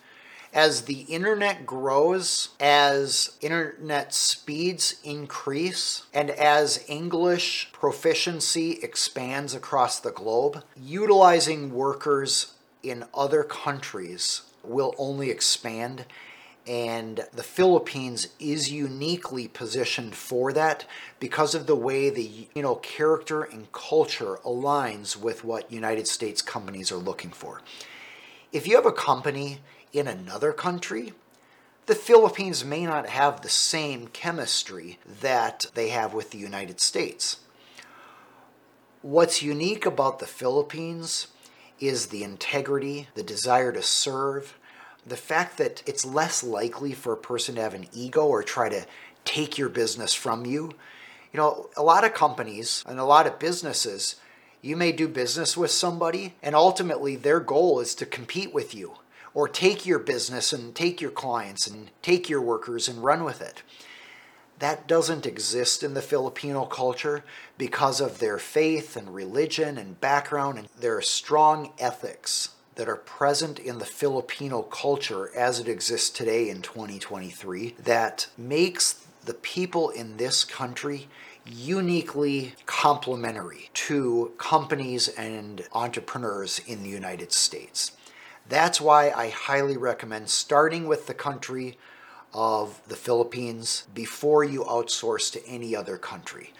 As 0.53 0.83
the 0.83 1.01
internet 1.01 1.65
grows, 1.65 2.49
as 2.59 3.35
internet 3.41 4.13
speeds 4.13 4.95
increase, 5.03 6.03
and 6.13 6.29
as 6.29 6.85
English 6.87 7.71
proficiency 7.73 8.73
expands 8.83 9.55
across 9.55 9.99
the 9.99 10.11
globe, 10.11 10.63
utilizing 10.75 11.73
workers 11.73 12.53
in 12.83 13.05
other 13.15 13.43
countries 13.43 14.43
will 14.63 14.93
only 14.99 15.31
expand 15.31 16.05
and 16.65 17.25
the 17.33 17.43
Philippines 17.43 18.29
is 18.39 18.71
uniquely 18.71 19.47
positioned 19.47 20.15
for 20.15 20.53
that 20.53 20.85
because 21.19 21.53
of 21.55 21.67
the 21.67 21.75
way 21.75 22.09
the 22.09 22.47
you 22.55 22.61
know 22.61 22.75
character 22.75 23.43
and 23.43 23.71
culture 23.71 24.37
aligns 24.45 25.17
with 25.17 25.43
what 25.43 25.71
United 25.71 26.07
States 26.07 26.41
companies 26.41 26.91
are 26.91 26.97
looking 26.97 27.31
for. 27.31 27.61
If 28.51 28.67
you 28.67 28.75
have 28.75 28.85
a 28.85 28.93
company 28.93 29.59
in 29.93 30.07
another 30.07 30.51
country, 30.51 31.13
the 31.85 31.95
Philippines 31.95 32.65
may 32.65 32.85
not 32.85 33.07
have 33.07 33.41
the 33.41 33.49
same 33.49 34.07
chemistry 34.07 34.99
that 35.21 35.67
they 35.75 35.89
have 35.89 36.13
with 36.13 36.31
the 36.31 36.37
United 36.37 36.81
States. 36.81 37.37
What's 39.01 39.43
unique 39.43 39.85
about 39.85 40.19
the 40.19 40.25
Philippines 40.25 41.27
is 41.79 42.07
the 42.07 42.23
integrity, 42.23 43.09
the 43.15 43.23
desire 43.23 43.71
to 43.71 43.83
serve, 43.83 44.57
the 45.05 45.17
fact 45.17 45.57
that 45.57 45.83
it's 45.85 46.05
less 46.05 46.41
likely 46.43 46.93
for 46.93 47.13
a 47.13 47.17
person 47.17 47.55
to 47.55 47.61
have 47.61 47.73
an 47.73 47.87
ego 47.93 48.25
or 48.25 48.41
try 48.41 48.69
to 48.69 48.85
take 49.25 49.57
your 49.57 49.69
business 49.69 50.13
from 50.13 50.45
you. 50.45 50.71
You 51.33 51.37
know, 51.37 51.69
a 51.75 51.83
lot 51.83 52.05
of 52.05 52.13
companies 52.13 52.83
and 52.87 52.99
a 52.99 53.03
lot 53.03 53.27
of 53.27 53.39
businesses, 53.39 54.15
you 54.61 54.77
may 54.77 54.93
do 54.93 55.09
business 55.09 55.57
with 55.57 55.71
somebody, 55.71 56.35
and 56.41 56.55
ultimately 56.55 57.17
their 57.17 57.41
goal 57.41 57.81
is 57.81 57.93
to 57.95 58.05
compete 58.05 58.53
with 58.53 58.73
you 58.73 58.93
or 59.33 59.47
take 59.47 59.85
your 59.85 59.99
business 59.99 60.53
and 60.53 60.75
take 60.75 61.01
your 61.01 61.11
clients 61.11 61.67
and 61.67 61.89
take 62.01 62.29
your 62.29 62.41
workers 62.41 62.87
and 62.87 63.03
run 63.03 63.23
with 63.23 63.41
it. 63.41 63.63
That 64.59 64.87
doesn't 64.87 65.25
exist 65.25 65.83
in 65.83 65.93
the 65.93 66.01
Filipino 66.01 66.65
culture 66.65 67.23
because 67.57 67.99
of 67.99 68.19
their 68.19 68.37
faith 68.37 68.95
and 68.95 69.13
religion 69.13 69.77
and 69.77 69.99
background 69.99 70.57
and 70.59 70.67
their 70.79 71.01
strong 71.01 71.73
ethics 71.79 72.49
that 72.75 72.87
are 72.89 72.95
present 72.95 73.59
in 73.59 73.79
the 73.79 73.85
Filipino 73.85 74.61
culture 74.61 75.29
as 75.35 75.59
it 75.59 75.67
exists 75.67 76.09
today 76.09 76.49
in 76.49 76.61
2023 76.61 77.75
that 77.79 78.27
makes 78.37 79.05
the 79.25 79.33
people 79.33 79.89
in 79.89 80.17
this 80.17 80.43
country 80.43 81.07
uniquely 81.45 82.53
complementary 82.65 83.69
to 83.73 84.31
companies 84.37 85.07
and 85.09 85.67
entrepreneurs 85.73 86.59
in 86.65 86.83
the 86.83 86.89
United 86.89 87.31
States. 87.31 87.91
That's 88.53 88.79
why 88.79 89.09
I 89.09 89.29
highly 89.29 89.77
recommend 89.77 90.29
starting 90.29 90.87
with 90.87 91.07
the 91.07 91.15
country 91.15 91.75
of 92.35 92.79
the 92.87 92.95
Philippines 92.95 93.87
before 93.95 94.43
you 94.43 94.63
outsource 94.65 95.33
to 95.33 95.43
any 95.47 95.75
other 95.75 95.97
country. 95.97 96.53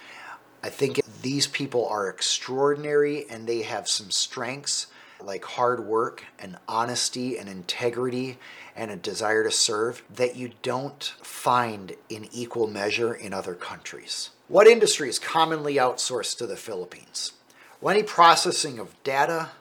I 0.64 0.70
think 0.70 1.02
these 1.22 1.46
people 1.46 1.88
are 1.88 2.10
extraordinary 2.10 3.30
and 3.30 3.46
they 3.46 3.62
have 3.62 3.88
some 3.88 4.10
strengths 4.10 4.88
like 5.22 5.46
hard 5.46 5.86
work 5.86 6.24
and 6.40 6.58
honesty 6.68 7.38
and 7.38 7.48
integrity 7.48 8.40
and 8.76 8.90
a 8.90 8.96
desire 8.96 9.44
to 9.44 9.52
serve 9.52 10.02
that 10.16 10.36
you 10.36 10.50
don't 10.64 11.14
find 11.22 11.96
in 12.10 12.28
equal 12.32 12.66
measure 12.66 13.14
in 13.14 13.36
other 13.36 13.54
countries. 13.54 14.32
What 14.48 14.66
industry 14.66 15.10
is 15.10 15.20
commonly 15.20 15.76
outsourced 15.76 16.40
to 16.40 16.48
the 16.48 16.58
Philippines? 16.58 17.34
Well, 17.80 17.94
any 17.94 18.02
processing 18.02 18.80
of 18.80 18.96
data, 19.04 19.52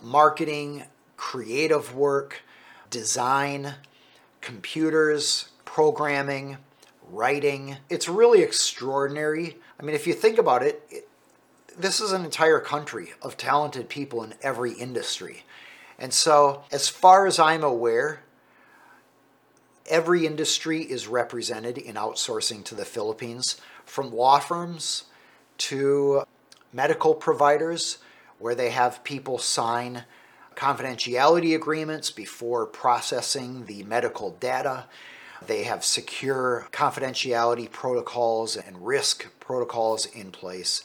marketing, 0.00 0.84
creative 1.18 1.94
work, 1.94 2.40
design, 2.88 3.74
computers, 4.40 5.50
programming, 5.66 6.56
writing. 7.10 7.76
It's 7.90 8.08
really 8.08 8.40
extraordinary. 8.40 9.58
I 9.78 9.82
mean, 9.82 9.94
if 9.94 10.06
you 10.06 10.14
think 10.14 10.38
about 10.38 10.62
it, 10.62 10.82
it 10.88 11.08
this 11.78 12.00
is 12.00 12.10
an 12.10 12.24
entire 12.24 12.58
country 12.58 13.12
of 13.22 13.36
talented 13.36 13.88
people 13.88 14.24
in 14.24 14.34
every 14.42 14.72
industry. 14.72 15.44
And 15.96 16.12
so, 16.12 16.64
as 16.72 16.88
far 16.88 17.26
as 17.26 17.38
I'm 17.38 17.62
aware, 17.62 18.22
every 19.86 20.26
industry 20.26 20.82
is 20.82 21.06
represented 21.06 21.78
in 21.78 21.94
outsourcing 21.94 22.64
to 22.64 22.74
the 22.74 22.84
Philippines, 22.84 23.60
from 23.84 24.12
law 24.12 24.38
firms 24.40 25.04
to 25.58 26.24
medical 26.72 27.14
providers, 27.14 27.98
where 28.38 28.54
they 28.54 28.70
have 28.70 29.04
people 29.04 29.38
sign 29.38 30.04
confidentiality 30.58 31.54
agreements 31.54 32.10
before 32.10 32.66
processing 32.66 33.66
the 33.66 33.84
medical 33.84 34.32
data. 34.32 34.86
They 35.46 35.62
have 35.62 35.84
secure 35.84 36.66
confidentiality 36.72 37.70
protocols 37.70 38.56
and 38.56 38.84
risk 38.84 39.28
protocols 39.38 40.04
in 40.04 40.32
place. 40.32 40.82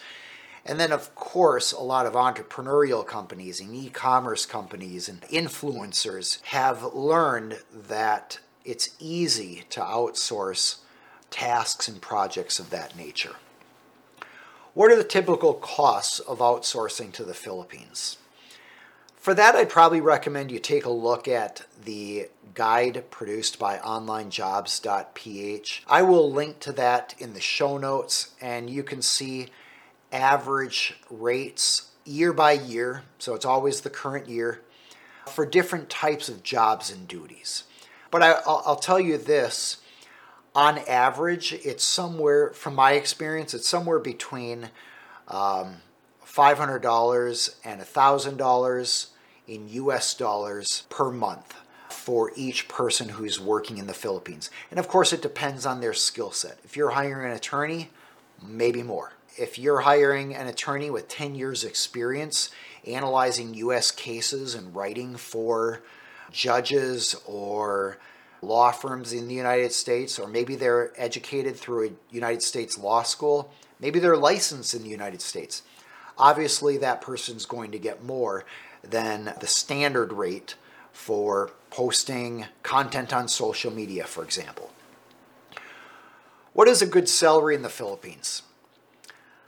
And 0.64 0.80
then, 0.80 0.92
of 0.92 1.16
course, 1.16 1.72
a 1.72 1.82
lot 1.82 2.06
of 2.06 2.14
entrepreneurial 2.14 3.06
companies 3.06 3.60
and 3.60 3.74
e 3.74 3.90
commerce 3.90 4.46
companies 4.46 5.10
and 5.10 5.22
influencers 5.24 6.40
have 6.44 6.94
learned 6.94 7.58
that 7.74 8.40
it's 8.64 8.92
easy 9.00 9.64
to 9.72 9.80
outsource 9.82 10.78
tasks 11.32 11.88
and 11.88 12.00
projects 12.00 12.60
of 12.60 12.70
that 12.70 12.96
nature. 12.96 13.38
What 14.76 14.92
are 14.92 14.96
the 14.96 15.04
typical 15.04 15.56
costs 15.56 16.20
of 16.20 16.38
outsourcing 16.38 17.12
to 17.14 17.24
the 17.24 17.34
Philippines? 17.34 18.18
For 19.24 19.34
that, 19.36 19.56
I'd 19.56 19.70
probably 19.70 20.02
recommend 20.02 20.52
you 20.52 20.60
take 20.60 20.84
a 20.84 20.90
look 20.90 21.30
at 21.30 21.66
the 21.86 22.28
guide 22.54 23.06
produced 23.10 23.58
by 23.58 23.78
onlinejobs.ph. 23.78 25.84
I 25.88 26.02
will 26.02 26.30
link 26.30 26.60
to 26.60 26.74
that 26.74 27.16
in 27.20 27.34
the 27.34 27.40
show 27.40 27.78
notes, 27.78 28.36
and 28.42 28.70
you 28.70 28.84
can 28.84 29.02
see 29.02 29.48
average 30.12 30.96
rates 31.10 31.92
year 32.04 32.34
by 32.34 32.52
year, 32.52 33.04
so 33.18 33.34
it's 33.34 33.46
always 33.46 33.80
the 33.80 33.90
current 33.90 34.28
year, 34.28 34.60
for 35.26 35.46
different 35.46 35.90
types 35.90 36.28
of 36.28 36.44
jobs 36.44 36.92
and 36.92 37.08
duties. 37.08 37.64
But 38.12 38.24
I, 38.24 38.42
will 38.46 38.76
tell 38.76 39.00
you 39.00 39.18
this 39.18 39.78
on 40.54 40.80
average, 40.80 41.54
it's 41.54 41.86
somewhere, 41.86 42.52
from 42.52 42.76
my 42.76 42.92
experience, 42.92 43.54
it's 43.54 43.70
somewhere 43.70 44.00
between 44.00 44.72
um, 45.30 45.76
$500 46.28 47.56
and 47.64 47.80
$1,000 47.80 49.10
in 49.48 49.70
US 49.70 50.14
dollars 50.14 50.84
per 50.90 51.12
month 51.12 51.54
for 51.90 52.32
each 52.36 52.68
person 52.68 53.10
who's 53.10 53.40
working 53.40 53.78
in 53.78 53.88
the 53.88 53.94
Philippines. 53.94 54.50
And 54.70 54.80
of 54.80 54.88
course, 54.88 55.14
it 55.14 55.22
depends 55.22 55.66
on 55.66 55.80
their 55.80 55.94
skill 55.94 56.32
set. 56.32 56.58
If 56.64 56.76
you're 56.76 56.92
hiring 56.92 57.30
an 57.30 57.36
attorney, 57.36 57.90
maybe 58.46 58.84
more. 58.84 59.14
If 59.38 59.58
you're 59.58 59.82
hiring 59.82 60.36
an 60.36 60.48
attorney 60.48 60.90
with 60.90 61.08
10 61.08 61.36
years' 61.36 61.64
experience 61.64 62.50
analyzing 62.86 63.54
US 63.56 63.92
cases 63.92 64.54
and 64.56 64.76
writing 64.76 65.16
for 65.16 65.82
judges 66.32 67.16
or 67.26 67.98
law 68.42 68.72
firms 68.72 69.14
in 69.14 69.28
the 69.28 69.34
United 69.34 69.72
States, 69.72 70.20
or 70.20 70.28
maybe 70.28 70.56
they're 70.56 70.92
educated 70.98 71.56
through 71.56 71.88
a 71.88 71.92
United 72.14 72.42
States 72.42 72.78
law 72.78 73.04
school, 73.04 73.52
maybe 73.80 74.00
they're 74.00 74.18
licensed 74.18 74.74
in 74.74 74.84
the 74.84 74.90
United 74.90 75.22
States. 75.22 75.64
Obviously, 76.18 76.78
that 76.78 77.02
person's 77.02 77.46
going 77.46 77.72
to 77.72 77.80
get 77.80 78.04
more 78.04 78.46
than 78.84 79.34
the 79.40 79.48
standard 79.48 80.14
rate 80.14 80.56
for 80.92 81.52
posting 81.70 82.46
content 82.62 83.14
on 83.14 83.28
social 83.28 83.72
media, 83.72 84.06
for 84.06 84.24
example. 84.24 84.72
What 86.54 86.68
is 86.68 86.82
a 86.82 86.88
good 86.88 87.10
salary 87.10 87.56
in 87.56 87.64
the 87.64 87.70
Philippines? 87.70 88.44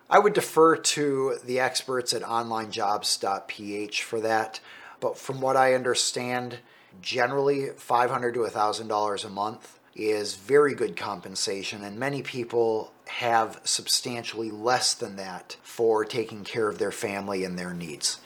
I 0.10 0.20
would 0.20 0.34
defer 0.34 0.76
to 0.76 1.38
the 1.44 1.60
experts 1.60 2.14
at 2.14 2.22
onlinejobs.ph 2.22 4.04
for 4.04 4.20
that, 4.22 4.60
but 5.00 5.18
from 5.18 5.42
what 5.42 5.56
I 5.56 5.74
understand, 5.74 6.60
generally 7.02 7.70
500 7.76 8.34
to 8.34 8.40
$1,000 8.42 9.26
a 9.26 9.30
month 9.30 9.80
is 9.96 10.36
very 10.36 10.74
good 10.74 10.98
compensation, 10.98 11.84
and 11.84 11.98
many 11.98 12.22
people 12.22 12.92
have 13.08 13.62
substantially 13.64 14.52
less 14.52 14.94
than 14.94 15.16
that 15.16 15.58
for 15.64 16.04
taking 16.04 16.44
care 16.44 16.68
of 16.68 16.80
their 16.80 16.92
family 16.92 17.44
and 17.44 17.58
their 17.58 17.74
needs. 17.74 18.20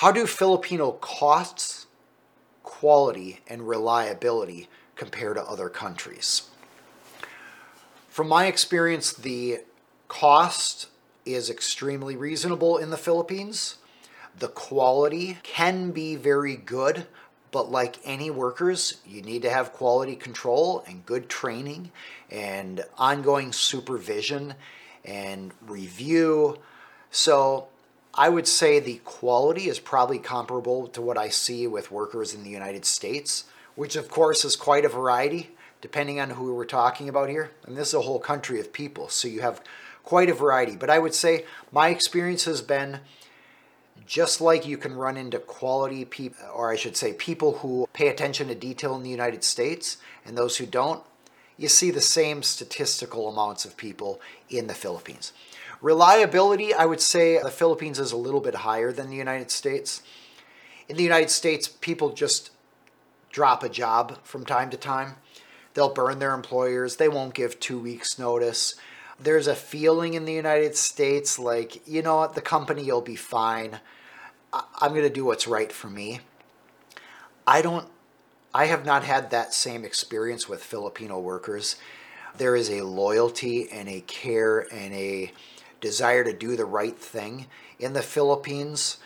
How 0.00 0.12
do 0.12 0.26
Filipino 0.26 0.92
costs, 0.92 1.86
quality, 2.62 3.40
and 3.48 3.66
reliability 3.66 4.68
compare 4.94 5.32
to 5.32 5.42
other 5.42 5.70
countries? 5.70 6.50
From 8.10 8.28
my 8.28 8.44
experience, 8.44 9.14
the 9.14 9.60
cost 10.06 10.88
is 11.24 11.48
extremely 11.48 12.14
reasonable 12.14 12.76
in 12.76 12.90
the 12.90 12.98
Philippines. 12.98 13.76
The 14.38 14.48
quality 14.48 15.38
can 15.42 15.92
be 15.92 16.14
very 16.14 16.56
good, 16.56 17.06
but 17.50 17.70
like 17.70 17.96
any 18.04 18.30
workers, 18.30 18.98
you 19.06 19.22
need 19.22 19.40
to 19.42 19.50
have 19.50 19.72
quality 19.72 20.14
control 20.14 20.84
and 20.86 21.06
good 21.06 21.30
training 21.30 21.90
and 22.30 22.84
ongoing 22.98 23.50
supervision 23.50 24.56
and 25.06 25.54
review. 25.62 26.58
So 27.10 27.68
I 28.18 28.30
would 28.30 28.48
say 28.48 28.80
the 28.80 29.00
quality 29.04 29.68
is 29.68 29.78
probably 29.78 30.18
comparable 30.18 30.86
to 30.88 31.02
what 31.02 31.18
I 31.18 31.28
see 31.28 31.66
with 31.66 31.90
workers 31.90 32.32
in 32.32 32.44
the 32.44 32.50
United 32.50 32.86
States, 32.86 33.44
which 33.74 33.94
of 33.94 34.08
course 34.08 34.44
is 34.44 34.56
quite 34.56 34.84
a 34.84 34.88
variety 34.88 35.50
depending 35.82 36.18
on 36.18 36.30
who 36.30 36.54
we're 36.54 36.64
talking 36.64 37.08
about 37.08 37.28
here. 37.28 37.50
And 37.66 37.76
this 37.76 37.88
is 37.88 37.94
a 37.94 38.00
whole 38.00 38.18
country 38.18 38.58
of 38.58 38.72
people, 38.72 39.08
so 39.10 39.28
you 39.28 39.42
have 39.42 39.60
quite 40.02 40.30
a 40.30 40.34
variety. 40.34 40.74
But 40.74 40.88
I 40.88 40.98
would 40.98 41.14
say 41.14 41.44
my 41.70 41.90
experience 41.90 42.44
has 42.46 42.62
been 42.62 43.00
just 44.06 44.40
like 44.40 44.66
you 44.66 44.78
can 44.78 44.94
run 44.94 45.16
into 45.16 45.38
quality 45.38 46.04
people, 46.04 46.38
or 46.54 46.72
I 46.72 46.76
should 46.76 46.96
say, 46.96 47.12
people 47.12 47.58
who 47.58 47.88
pay 47.92 48.08
attention 48.08 48.48
to 48.48 48.54
detail 48.54 48.96
in 48.96 49.02
the 49.02 49.10
United 49.10 49.44
States 49.44 49.98
and 50.24 50.36
those 50.36 50.56
who 50.56 50.66
don't, 50.66 51.02
you 51.58 51.68
see 51.68 51.90
the 51.90 52.00
same 52.00 52.42
statistical 52.42 53.28
amounts 53.28 53.64
of 53.64 53.76
people 53.76 54.20
in 54.48 54.68
the 54.68 54.74
Philippines. 54.74 55.32
Reliability, 55.82 56.72
I 56.72 56.86
would 56.86 57.00
say 57.00 57.40
the 57.40 57.50
Philippines 57.50 57.98
is 57.98 58.12
a 58.12 58.16
little 58.16 58.40
bit 58.40 58.56
higher 58.56 58.92
than 58.92 59.10
the 59.10 59.16
United 59.16 59.50
States. 59.50 60.02
In 60.88 60.96
the 60.96 61.02
United 61.02 61.30
States, 61.30 61.68
people 61.68 62.10
just 62.10 62.50
drop 63.30 63.62
a 63.62 63.68
job 63.68 64.18
from 64.24 64.44
time 64.44 64.70
to 64.70 64.76
time. 64.76 65.16
They'll 65.74 65.92
burn 65.92 66.18
their 66.18 66.32
employers, 66.32 66.96
they 66.96 67.08
won't 67.08 67.34
give 67.34 67.60
two 67.60 67.78
weeks' 67.78 68.18
notice 68.18 68.76
there's 69.18 69.46
a 69.46 69.54
feeling 69.54 70.14
in 70.14 70.24
the 70.24 70.32
United 70.32 70.76
States 70.76 71.38
like, 71.38 71.86
you 71.88 72.02
know 72.02 72.16
what, 72.16 72.34
the 72.34 72.40
company 72.40 72.84
will 72.84 73.00
be 73.00 73.16
fine. 73.16 73.80
I'm 74.52 74.90
going 74.90 75.02
to 75.02 75.10
do 75.10 75.24
what's 75.24 75.46
right 75.46 75.72
for 75.72 75.88
me. 75.88 76.20
I 77.46 77.62
don't, 77.62 77.88
I 78.54 78.66
have 78.66 78.84
not 78.84 79.04
had 79.04 79.30
that 79.30 79.54
same 79.54 79.84
experience 79.84 80.48
with 80.48 80.62
Filipino 80.62 81.18
workers. 81.18 81.76
There 82.36 82.56
is 82.56 82.70
a 82.70 82.82
loyalty 82.82 83.68
and 83.70 83.88
a 83.88 84.00
care 84.02 84.66
and 84.72 84.92
a 84.94 85.32
desire 85.80 86.24
to 86.24 86.32
do 86.32 86.56
the 86.56 86.64
right 86.64 86.98
thing 86.98 87.46
in 87.78 87.92
the 87.92 88.02
Philippines 88.02 88.98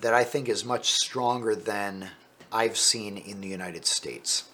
that 0.00 0.14
I 0.14 0.24
think 0.24 0.48
is 0.48 0.64
much 0.64 0.92
stronger 0.92 1.54
than 1.54 2.10
I've 2.52 2.76
seen 2.76 3.16
in 3.16 3.40
the 3.40 3.48
United 3.48 3.86
States. 3.86 4.44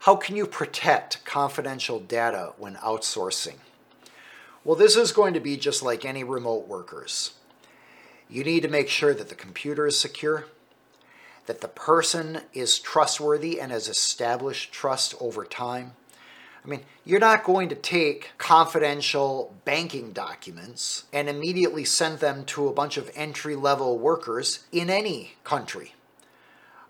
How 0.00 0.16
can 0.16 0.36
you 0.36 0.46
protect 0.46 1.24
confidential 1.24 2.00
data 2.00 2.54
when 2.58 2.74
outsourcing? 2.76 3.56
Well, 4.64 4.76
this 4.76 4.96
is 4.96 5.12
going 5.12 5.34
to 5.34 5.40
be 5.40 5.56
just 5.56 5.82
like 5.82 6.04
any 6.04 6.24
remote 6.24 6.68
workers. 6.68 7.32
You 8.28 8.44
need 8.44 8.62
to 8.62 8.68
make 8.68 8.88
sure 8.88 9.14
that 9.14 9.28
the 9.28 9.34
computer 9.34 9.86
is 9.86 9.98
secure, 9.98 10.46
that 11.46 11.60
the 11.60 11.68
person 11.68 12.42
is 12.52 12.78
trustworthy 12.78 13.60
and 13.60 13.72
has 13.72 13.88
established 13.88 14.72
trust 14.72 15.14
over 15.20 15.44
time. 15.44 15.92
I 16.64 16.68
mean, 16.68 16.80
you're 17.04 17.18
not 17.18 17.42
going 17.42 17.68
to 17.70 17.74
take 17.74 18.30
confidential 18.38 19.54
banking 19.64 20.12
documents 20.12 21.04
and 21.12 21.28
immediately 21.28 21.84
send 21.84 22.20
them 22.20 22.44
to 22.46 22.68
a 22.68 22.72
bunch 22.72 22.96
of 22.96 23.10
entry 23.14 23.56
level 23.56 23.98
workers 23.98 24.60
in 24.70 24.88
any 24.88 25.32
country. 25.42 25.94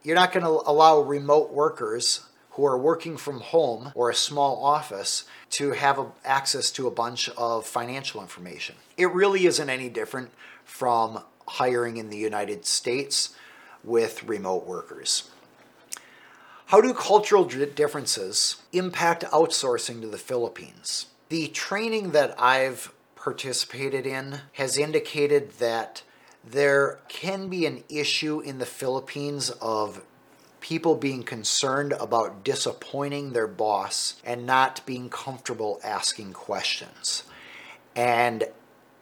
You're 0.03 0.17
not 0.17 0.33
going 0.33 0.45
to 0.45 0.63
allow 0.69 1.01
remote 1.01 1.53
workers 1.53 2.27
who 2.51 2.67
are 2.67 2.77
working 2.77 3.17
from 3.17 3.41
home 3.41 3.93
or 3.95 4.11
a 4.11 4.15
small 4.15 4.63
office 4.63 5.25
to 5.51 5.71
have 5.71 5.99
a, 5.99 6.07
access 6.23 6.71
to 6.73 6.87
a 6.87 6.91
bunch 6.91 7.31
of 7.31 7.67
financial 7.67 8.21
information. 8.21 8.75
It 8.99 9.11
really 9.13 9.47
isn't 9.47 9.71
any 9.71 9.89
different 9.89 10.31
from 10.65 11.23
hiring 11.49 11.97
in 11.97 12.11
the 12.11 12.19
United 12.19 12.67
States 12.67 13.35
with 13.83 14.25
remote 14.25 14.67
workers. 14.67 15.31
How 16.73 16.81
do 16.81 16.95
cultural 16.95 17.45
differences 17.45 18.57
impact 18.73 19.25
outsourcing 19.25 20.01
to 20.01 20.07
the 20.07 20.17
Philippines? 20.17 21.05
The 21.29 21.49
training 21.49 22.13
that 22.13 22.35
I've 22.41 22.95
participated 23.15 24.07
in 24.07 24.41
has 24.53 24.79
indicated 24.79 25.59
that 25.59 26.03
there 26.43 27.01
can 27.09 27.49
be 27.51 27.67
an 27.67 27.85
issue 27.91 28.41
in 28.41 28.57
the 28.57 28.65
Philippines 28.65 29.51
of 29.61 30.03
people 30.61 30.95
being 30.95 31.25
concerned 31.25 31.93
about 32.01 32.43
disappointing 32.43 33.35
their 33.35 33.47
boss 33.47 34.15
and 34.25 34.47
not 34.47 34.81
being 34.87 35.11
comfortable 35.11 35.79
asking 35.85 36.33
questions. 36.33 37.25
And 37.95 38.45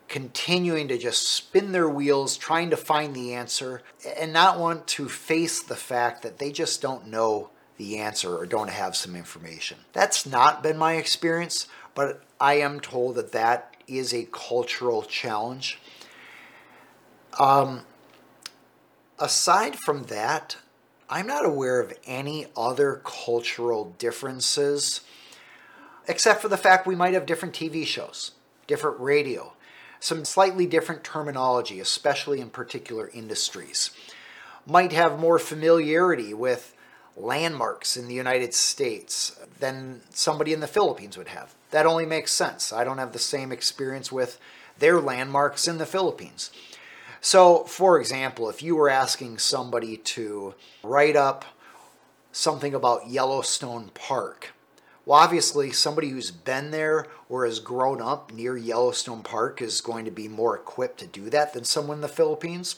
continuing 0.08 0.88
to 0.88 0.98
just 0.98 1.28
spin 1.28 1.70
their 1.70 1.88
wheels 1.88 2.36
trying 2.36 2.70
to 2.70 2.76
find 2.76 3.14
the 3.14 3.32
answer 3.32 3.80
and 4.18 4.32
not 4.32 4.58
want 4.58 4.88
to 4.88 5.08
face 5.08 5.62
the 5.62 5.76
fact 5.76 6.22
that 6.22 6.38
they 6.38 6.50
just 6.50 6.82
don't 6.82 7.06
know 7.06 7.48
the 7.80 7.96
answer 7.96 8.36
or 8.36 8.44
don't 8.44 8.68
have 8.68 8.94
some 8.94 9.16
information. 9.16 9.78
That's 9.94 10.26
not 10.26 10.62
been 10.62 10.76
my 10.76 10.96
experience, 10.96 11.66
but 11.94 12.22
I 12.38 12.54
am 12.54 12.78
told 12.78 13.14
that 13.14 13.32
that 13.32 13.74
is 13.88 14.12
a 14.12 14.28
cultural 14.30 15.02
challenge. 15.02 15.80
Um, 17.38 17.86
aside 19.18 19.76
from 19.76 20.04
that, 20.04 20.58
I'm 21.08 21.26
not 21.26 21.46
aware 21.46 21.80
of 21.80 21.94
any 22.04 22.48
other 22.54 23.00
cultural 23.02 23.94
differences, 23.98 25.00
except 26.06 26.42
for 26.42 26.48
the 26.48 26.58
fact 26.58 26.86
we 26.86 26.94
might 26.94 27.14
have 27.14 27.24
different 27.24 27.54
TV 27.54 27.86
shows, 27.86 28.32
different 28.66 29.00
radio, 29.00 29.54
some 30.00 30.26
slightly 30.26 30.66
different 30.66 31.02
terminology, 31.02 31.80
especially 31.80 32.42
in 32.42 32.50
particular 32.50 33.08
industries. 33.08 33.90
Might 34.66 34.92
have 34.92 35.18
more 35.18 35.38
familiarity 35.38 36.34
with 36.34 36.74
landmarks 37.16 37.96
in 37.96 38.08
the 38.08 38.14
United 38.14 38.54
States 38.54 39.38
than 39.58 40.00
somebody 40.10 40.52
in 40.52 40.60
the 40.60 40.66
Philippines 40.66 41.16
would 41.18 41.28
have. 41.28 41.54
That 41.70 41.86
only 41.86 42.06
makes 42.06 42.32
sense. 42.32 42.72
I 42.72 42.84
don't 42.84 42.98
have 42.98 43.12
the 43.12 43.18
same 43.18 43.52
experience 43.52 44.10
with 44.10 44.38
their 44.78 45.00
landmarks 45.00 45.68
in 45.68 45.78
the 45.78 45.86
Philippines. 45.86 46.50
So, 47.20 47.64
for 47.64 48.00
example, 48.00 48.48
if 48.48 48.62
you 48.62 48.76
were 48.76 48.88
asking 48.88 49.38
somebody 49.38 49.98
to 49.98 50.54
write 50.82 51.16
up 51.16 51.44
something 52.32 52.74
about 52.74 53.08
Yellowstone 53.08 53.90
Park, 53.92 54.52
well, 55.04 55.18
obviously, 55.18 55.72
somebody 55.72 56.10
who's 56.10 56.30
been 56.30 56.70
there 56.70 57.06
or 57.28 57.44
has 57.44 57.58
grown 57.58 58.00
up 58.00 58.32
near 58.32 58.56
Yellowstone 58.56 59.22
Park 59.22 59.60
is 59.60 59.80
going 59.80 60.04
to 60.04 60.10
be 60.10 60.28
more 60.28 60.54
equipped 60.54 60.98
to 61.00 61.06
do 61.06 61.30
that 61.30 61.52
than 61.52 61.64
someone 61.64 61.98
in 61.98 62.02
the 62.02 62.08
Philippines. 62.08 62.76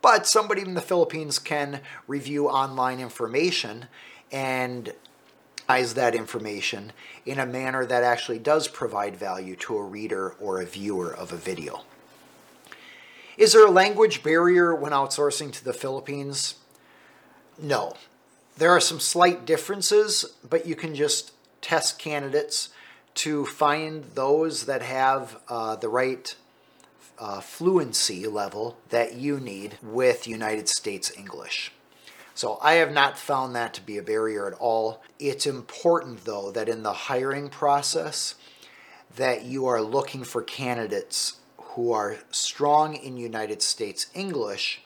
But 0.00 0.26
somebody 0.26 0.62
in 0.62 0.74
the 0.74 0.80
Philippines 0.80 1.38
can 1.38 1.80
review 2.06 2.48
online 2.48 3.00
information 3.00 3.86
and 4.30 4.92
eyes 5.68 5.94
that 5.94 6.14
information 6.14 6.92
in 7.26 7.38
a 7.38 7.46
manner 7.46 7.84
that 7.84 8.02
actually 8.02 8.38
does 8.38 8.68
provide 8.68 9.16
value 9.16 9.54
to 9.56 9.76
a 9.76 9.82
reader 9.82 10.30
or 10.40 10.60
a 10.60 10.66
viewer 10.66 11.12
of 11.12 11.32
a 11.32 11.36
video. 11.36 11.82
Is 13.36 13.52
there 13.52 13.66
a 13.66 13.70
language 13.70 14.22
barrier 14.22 14.74
when 14.74 14.92
outsourcing 14.92 15.52
to 15.52 15.64
the 15.64 15.72
Philippines? 15.72 16.54
No. 17.60 17.94
There 18.56 18.70
are 18.70 18.80
some 18.80 18.98
slight 18.98 19.46
differences, 19.46 20.24
but 20.48 20.66
you 20.66 20.74
can 20.74 20.94
just 20.94 21.32
test 21.60 21.98
candidates 21.98 22.70
to 23.14 23.46
find 23.46 24.04
those 24.14 24.66
that 24.66 24.82
have 24.82 25.40
uh, 25.48 25.76
the 25.76 25.88
right 25.88 26.34
uh, 27.18 27.40
fluency 27.40 28.26
level 28.26 28.78
that 28.90 29.14
you 29.14 29.40
need 29.40 29.78
with 29.82 30.28
United 30.28 30.68
States 30.68 31.12
English. 31.16 31.72
So 32.34 32.58
I 32.62 32.74
have 32.74 32.92
not 32.92 33.18
found 33.18 33.56
that 33.56 33.74
to 33.74 33.80
be 33.80 33.98
a 33.98 34.02
barrier 34.02 34.46
at 34.46 34.54
all. 34.54 35.02
It's 35.18 35.46
important 35.46 36.24
though 36.24 36.52
that 36.52 36.68
in 36.68 36.84
the 36.84 36.92
hiring 36.92 37.48
process 37.48 38.36
that 39.16 39.44
you 39.44 39.66
are 39.66 39.82
looking 39.82 40.22
for 40.22 40.42
candidates 40.42 41.38
who 41.56 41.92
are 41.92 42.18
strong 42.30 42.94
in 42.94 43.16
United 43.16 43.62
States 43.62 44.06
English 44.14 44.82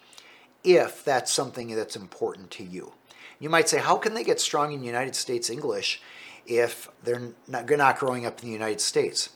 if 0.64 1.04
that's 1.04 1.32
something 1.32 1.74
that's 1.74 1.96
important 1.96 2.50
to 2.52 2.64
you. 2.64 2.92
You 3.38 3.50
might 3.50 3.68
say, 3.68 3.78
how 3.78 3.96
can 3.96 4.14
they 4.14 4.24
get 4.24 4.40
strong 4.40 4.72
in 4.72 4.84
United 4.84 5.16
States 5.16 5.50
English 5.50 6.00
if 6.46 6.88
they're 7.02 7.32
not, 7.48 7.68
not 7.68 7.98
growing 7.98 8.24
up 8.24 8.40
in 8.40 8.46
the 8.46 8.52
United 8.52 8.80
States? 8.80 9.30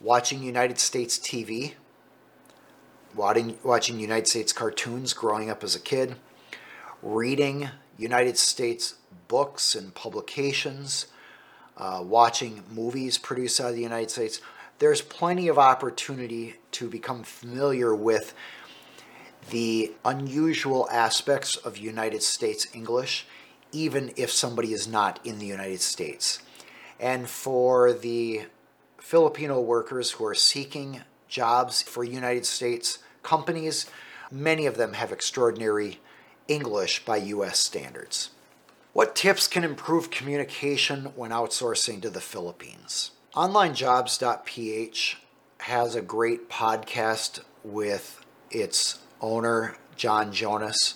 Watching 0.00 0.42
United 0.42 0.78
States 0.78 1.18
TV, 1.18 1.72
watching, 3.18 3.58
watching 3.62 4.00
United 4.00 4.26
States 4.26 4.52
cartoons 4.52 5.12
growing 5.12 5.50
up 5.50 5.62
as 5.62 5.74
a 5.74 5.80
kid, 5.80 6.16
reading 7.02 7.68
United 7.98 8.38
States 8.38 8.94
books 9.26 9.74
and 9.74 9.94
publications, 9.94 11.08
uh, 11.76 12.02
watching 12.02 12.64
movies 12.70 13.18
produced 13.18 13.60
out 13.60 13.70
of 13.70 13.74
the 13.74 13.82
United 13.82 14.10
States 14.10 14.40
there's 14.78 15.02
plenty 15.02 15.48
of 15.48 15.58
opportunity 15.58 16.54
to 16.72 16.88
become 16.88 17.22
familiar 17.24 17.94
with 17.94 18.32
the 19.50 19.92
unusual 20.04 20.88
aspects 20.90 21.56
of 21.56 21.78
United 21.78 22.22
States 22.22 22.66
English, 22.72 23.26
even 23.72 24.12
if 24.16 24.30
somebody 24.30 24.72
is 24.72 24.86
not 24.86 25.18
in 25.24 25.38
the 25.38 25.46
United 25.46 25.80
States. 25.80 26.40
And 27.00 27.28
for 27.28 27.92
the 27.92 28.42
Filipino 28.98 29.60
workers 29.60 30.12
who 30.12 30.24
are 30.26 30.34
seeking 30.34 31.02
jobs 31.28 31.82
for 31.82 32.04
United 32.04 32.46
States 32.46 32.98
companies, 33.28 33.84
many 34.30 34.64
of 34.64 34.78
them 34.78 34.94
have 34.94 35.12
extraordinary 35.12 36.00
English 36.48 37.04
by 37.04 37.18
US 37.18 37.58
standards. 37.58 38.30
What 38.94 39.14
tips 39.14 39.46
can 39.46 39.64
improve 39.64 40.10
communication 40.10 41.12
when 41.14 41.30
outsourcing 41.30 42.00
to 42.00 42.08
the 42.08 42.22
Philippines? 42.22 43.10
OnlineJobs.ph 43.34 45.18
has 45.60 45.94
a 45.94 46.00
great 46.00 46.48
podcast 46.48 47.40
with 47.62 48.24
its 48.50 49.00
owner, 49.20 49.76
John 49.94 50.32
Jonas, 50.32 50.94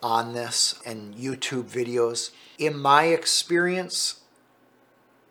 on 0.00 0.32
this 0.32 0.80
and 0.86 1.12
YouTube 1.16 1.64
videos. 1.64 2.30
In 2.56 2.78
my 2.78 3.06
experience, 3.06 4.20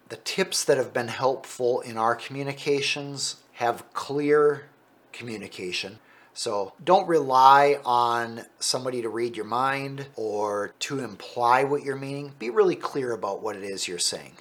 the 0.10 0.18
tips 0.18 0.66
that 0.66 0.76
have 0.78 0.92
been 0.92 1.08
helpful 1.08 1.80
in 1.80 1.98
our 1.98 2.16
communications 2.16 3.38
have 3.54 3.86
clear 3.94 4.66
communication. 5.14 6.00
So 6.34 6.74
don't 6.84 7.08
rely 7.08 7.80
on 7.86 8.46
somebody 8.60 9.02
to 9.02 9.10
read 9.10 9.36
your 9.36 9.46
mind 9.46 10.08
or 10.16 10.74
to 10.80 11.00
imply 11.00 11.64
what 11.64 11.84
you're 11.84 11.96
meaning. 11.96 12.34
Be 12.40 12.50
really 12.50 12.76
clear 12.76 13.12
about 13.12 13.42
what 13.42 13.56
it 13.56 13.64
is 13.64 13.88
you're 13.88 14.00
saying 14.00 14.34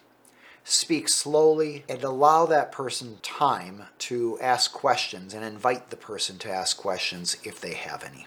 speak 0.65 1.09
slowly 1.09 1.85
and 1.89 2.03
allow 2.03 2.47
that 2.47 2.73
person 2.73 3.19
time 3.23 3.85
to 3.99 4.39
ask 4.41 4.73
questions 4.73 5.35
and 5.35 5.45
invite 5.45 5.91
the 5.91 5.97
person 5.97 6.39
to 6.39 6.51
ask 6.51 6.77
questions 6.77 7.37
if 7.45 7.61
they 7.61 7.75
have 7.75 8.05
any. 8.05 8.27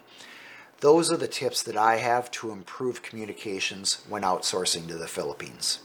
Those 0.81 1.11
are 1.11 1.17
the 1.17 1.27
tips 1.27 1.63
that 1.63 1.77
I 1.77 1.97
have 1.97 2.29
to 2.31 2.51
improve 2.51 3.01
communications 3.01 4.03
when 4.09 4.23
outsourcing 4.23 4.87
to 4.87 4.95
the 4.95 5.07
Philippines. 5.07 5.79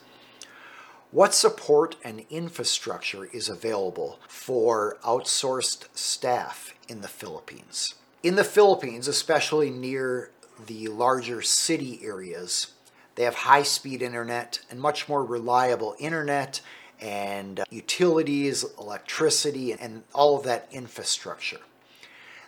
What 1.12 1.35
support 1.35 1.96
and 2.05 2.25
infrastructure 2.31 3.25
is 3.25 3.49
available 3.49 4.20
for 4.29 4.96
outsourced 5.03 5.88
staff 5.92 6.73
in 6.88 7.01
the 7.01 7.09
Philippines? 7.09 7.96
In 8.23 8.37
the 8.37 8.44
Philippines, 8.44 9.09
especially 9.09 9.70
near 9.70 10.31
the 10.66 10.87
larger 10.87 11.42
city 11.42 11.99
areas, 12.05 12.68
they 13.16 13.25
have 13.25 13.35
high 13.35 13.64
speed 13.64 14.03
internet 14.03 14.61
and 14.70 14.81
much 14.81 15.09
more 15.09 15.25
reliable 15.25 15.96
internet 15.99 16.61
and 17.01 17.59
uh, 17.59 17.64
utilities, 17.70 18.64
electricity, 18.79 19.73
and 19.73 20.05
all 20.14 20.37
of 20.37 20.44
that 20.44 20.68
infrastructure. 20.70 21.61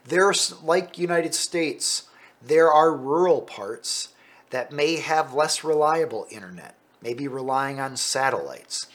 There's, 0.04 0.62
like 0.62 0.98
United 0.98 1.34
States, 1.34 2.04
there 2.40 2.70
are 2.70 2.94
rural 2.94 3.40
parts 3.40 4.10
that 4.50 4.70
may 4.70 4.96
have 4.96 5.34
less 5.34 5.64
reliable 5.64 6.28
internet, 6.30 6.76
maybe 7.02 7.28
relying 7.28 7.80
on 7.80 7.96
satellites. 7.96 8.86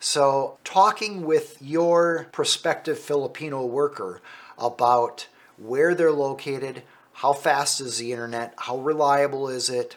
So, 0.00 0.58
talking 0.64 1.24
with 1.24 1.58
your 1.60 2.26
prospective 2.32 2.98
Filipino 2.98 3.64
worker 3.64 4.20
about 4.58 5.28
where 5.56 5.94
they're 5.94 6.10
located, 6.10 6.82
how 7.14 7.32
fast 7.32 7.80
is 7.80 7.98
the 7.98 8.12
internet, 8.12 8.54
how 8.56 8.78
reliable 8.78 9.48
is 9.48 9.70
it, 9.70 9.96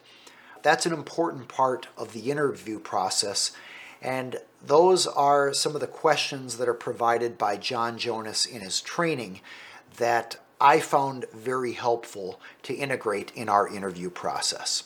that's 0.62 0.86
an 0.86 0.94
important 0.94 1.48
part 1.48 1.88
of 1.98 2.13
the 2.13 2.32
interview 2.32 2.80
process. 2.80 3.52
And 4.02 4.38
those 4.63 5.08
are 5.08 5.54
some 5.54 5.76
of 5.76 5.82
the 5.82 5.88
questions 5.88 6.58
that 6.58 6.68
are 6.68 6.74
provided 6.74 7.38
by 7.38 7.58
John 7.58 7.98
Jonas 7.98 8.46
in 8.46 8.62
his 8.62 8.82
training 8.82 9.41
that 9.98 10.38
I 10.60 10.80
found 10.80 11.26
very 11.34 11.74
helpful 11.74 12.39
to 12.64 12.74
integrate 12.74 13.32
in 13.36 13.49
our 13.49 13.68
interview 13.68 14.10
process. 14.10 14.84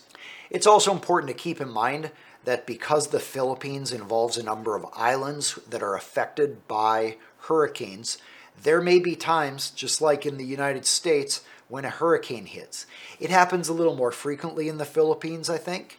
It's 0.49 0.67
also 0.67 0.91
important 0.91 1.28
to 1.30 1.41
keep 1.41 1.61
in 1.61 1.70
mind 1.70 2.11
that 2.49 2.65
because 2.65 3.09
the 3.09 3.19
Philippines 3.19 3.91
involves 3.91 4.35
a 4.35 4.41
number 4.41 4.75
of 4.75 4.87
islands 4.95 5.59
that 5.69 5.83
are 5.83 5.95
affected 5.95 6.67
by 6.67 7.15
hurricanes, 7.41 8.17
there 8.63 8.81
may 8.81 8.97
be 8.97 9.15
times, 9.15 9.69
just 9.69 10.01
like 10.01 10.25
in 10.25 10.37
the 10.37 10.45
United 10.45 10.83
States, 10.83 11.41
when 11.67 11.85
a 11.85 11.91
hurricane 11.91 12.47
hits. 12.47 12.87
It 13.19 13.29
happens 13.29 13.69
a 13.69 13.73
little 13.73 13.95
more 13.95 14.11
frequently 14.11 14.67
in 14.67 14.79
the 14.79 14.83
Philippines, 14.83 15.47
I 15.47 15.59
think, 15.59 15.97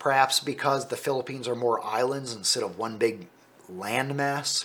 perhaps 0.00 0.40
because 0.40 0.88
the 0.88 0.96
Philippines 0.96 1.46
are 1.46 1.54
more 1.54 1.80
islands 1.84 2.34
instead 2.34 2.64
of 2.64 2.76
one 2.76 2.98
big 2.98 3.28
landmass. 3.72 4.64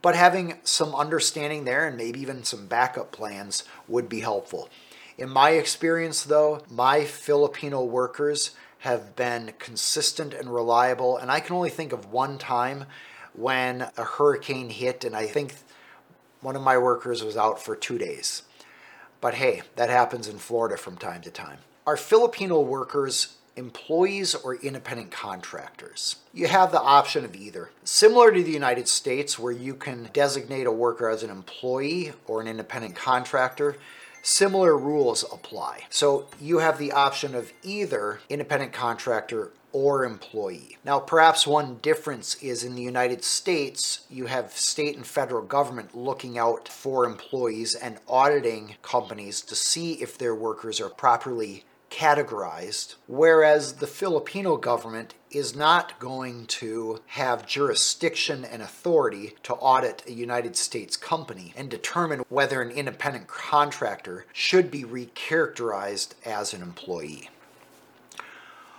But 0.00 0.14
having 0.14 0.58
some 0.62 0.94
understanding 0.94 1.64
there 1.64 1.88
and 1.88 1.96
maybe 1.96 2.20
even 2.20 2.44
some 2.44 2.68
backup 2.68 3.10
plans 3.10 3.64
would 3.88 4.08
be 4.08 4.20
helpful. 4.20 4.70
In 5.18 5.30
my 5.30 5.50
experience, 5.50 6.22
though, 6.22 6.62
my 6.70 7.04
Filipino 7.04 7.82
workers 7.82 8.52
have 8.80 9.16
been 9.16 9.52
consistent 9.58 10.34
and 10.34 10.52
reliable, 10.52 11.16
and 11.16 11.30
I 11.30 11.40
can 11.40 11.56
only 11.56 11.70
think 11.70 11.92
of 11.92 12.12
one 12.12 12.38
time 12.38 12.86
when 13.34 13.82
a 13.96 14.04
hurricane 14.04 14.70
hit, 14.70 15.04
and 15.04 15.14
I 15.14 15.26
think 15.26 15.54
one 16.40 16.56
of 16.56 16.62
my 16.62 16.78
workers 16.78 17.22
was 17.22 17.36
out 17.36 17.62
for 17.62 17.76
two 17.76 17.98
days. 17.98 18.42
But 19.20 19.34
hey, 19.34 19.62
that 19.76 19.90
happens 19.90 20.28
in 20.28 20.38
Florida 20.38 20.76
from 20.76 20.96
time 20.96 21.20
to 21.22 21.30
time. 21.30 21.58
Are 21.86 21.96
Filipino 21.96 22.60
workers 22.60 23.36
employees 23.56 24.34
or 24.34 24.56
independent 24.56 25.10
contractors. 25.10 26.16
You 26.32 26.46
have 26.46 26.72
the 26.72 26.80
option 26.80 27.24
of 27.24 27.34
either. 27.36 27.70
Similar 27.84 28.32
to 28.32 28.42
the 28.42 28.50
United 28.50 28.88
States, 28.88 29.38
where 29.38 29.52
you 29.52 29.74
can 29.74 30.08
designate 30.12 30.66
a 30.66 30.72
worker 30.72 31.08
as 31.08 31.22
an 31.22 31.30
employee 31.30 32.12
or 32.26 32.40
an 32.40 32.48
independent 32.48 32.96
contractor, 32.96 33.76
similar 34.22 34.76
rules 34.76 35.24
apply. 35.32 35.84
So 35.90 36.26
you 36.40 36.58
have 36.58 36.78
the 36.78 36.92
option 36.92 37.34
of 37.34 37.52
either 37.62 38.20
independent 38.28 38.72
contractor 38.72 39.52
or 39.72 40.04
employee. 40.04 40.76
Now, 40.84 40.98
perhaps 40.98 41.46
one 41.46 41.76
difference 41.76 42.34
is 42.42 42.64
in 42.64 42.74
the 42.74 42.82
United 42.82 43.22
States, 43.22 44.00
you 44.10 44.26
have 44.26 44.52
state 44.52 44.96
and 44.96 45.06
federal 45.06 45.42
government 45.42 45.96
looking 45.96 46.38
out 46.38 46.68
for 46.68 47.04
employees 47.04 47.74
and 47.74 47.98
auditing 48.08 48.76
companies 48.82 49.40
to 49.42 49.54
see 49.54 49.92
if 49.94 50.18
their 50.18 50.34
workers 50.34 50.80
are 50.80 50.88
properly 50.88 51.64
categorized, 51.90 52.94
whereas 53.06 53.74
the 53.74 53.86
Filipino 53.86 54.56
government 54.56 55.14
is 55.30 55.54
not 55.54 55.98
going 55.98 56.46
to 56.46 57.00
have 57.08 57.46
jurisdiction 57.46 58.44
and 58.44 58.62
authority 58.62 59.34
to 59.42 59.54
audit 59.54 60.02
a 60.06 60.12
United 60.12 60.56
States 60.56 60.96
company 60.96 61.52
and 61.56 61.68
determine 61.68 62.22
whether 62.28 62.62
an 62.62 62.70
independent 62.70 63.26
contractor 63.26 64.24
should 64.32 64.70
be 64.70 64.84
recharacterized 64.84 66.14
as 66.24 66.54
an 66.54 66.62
employee. 66.62 67.28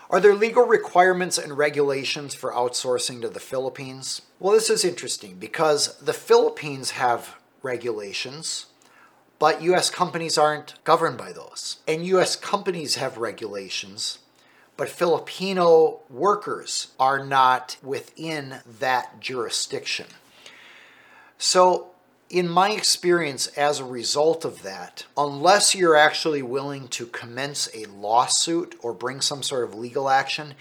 Are 0.09 0.20
there 0.20 0.36
legal 0.36 0.66
requirements 0.66 1.38
and 1.38 1.57
regulations 1.57 2.34
for 2.34 2.51
outsourcing 2.51 3.22
to 3.22 3.30
the 3.30 3.39
Philippines? 3.39 4.22
Well, 4.39 4.53
this 4.53 4.70
is 4.70 4.84
interesting 4.84 5.36
because 5.36 5.97
the 5.99 6.14
Philippines 6.14 6.91
have 6.91 7.36
regulations 7.62 8.66
but 9.41 9.63
US 9.63 9.89
companies 9.89 10.37
aren't 10.37 10.75
governed 10.83 11.17
by 11.17 11.31
those. 11.31 11.77
And 11.87 12.05
US 12.05 12.35
companies 12.35 12.97
have 12.97 13.17
regulations, 13.17 14.19
but 14.77 14.87
Filipino 14.87 16.01
workers 16.11 16.89
are 16.99 17.25
not 17.25 17.75
within 17.81 18.59
that 18.79 19.19
jurisdiction. 19.19 20.05
So, 21.39 21.87
in 22.29 22.47
my 22.47 22.69
experience, 22.69 23.47
as 23.47 23.79
a 23.79 23.83
result 23.83 24.45
of 24.45 24.61
that, 24.61 25.07
unless 25.17 25.73
you're 25.73 25.97
actually 25.97 26.43
willing 26.43 26.87
to 26.89 27.07
commence 27.07 27.67
a 27.73 27.85
lawsuit 27.85 28.75
or 28.83 28.93
bring 28.93 29.21
some 29.21 29.41
sort 29.41 29.63
of 29.63 29.73
legal 29.73 30.07
action 30.07 30.53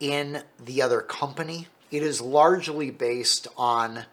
in 0.00 0.42
the 0.58 0.82
other 0.82 1.00
company, 1.00 1.68
it 1.92 2.02
is 2.02 2.20
largely 2.20 2.90
based 2.90 3.46
on 3.56 4.04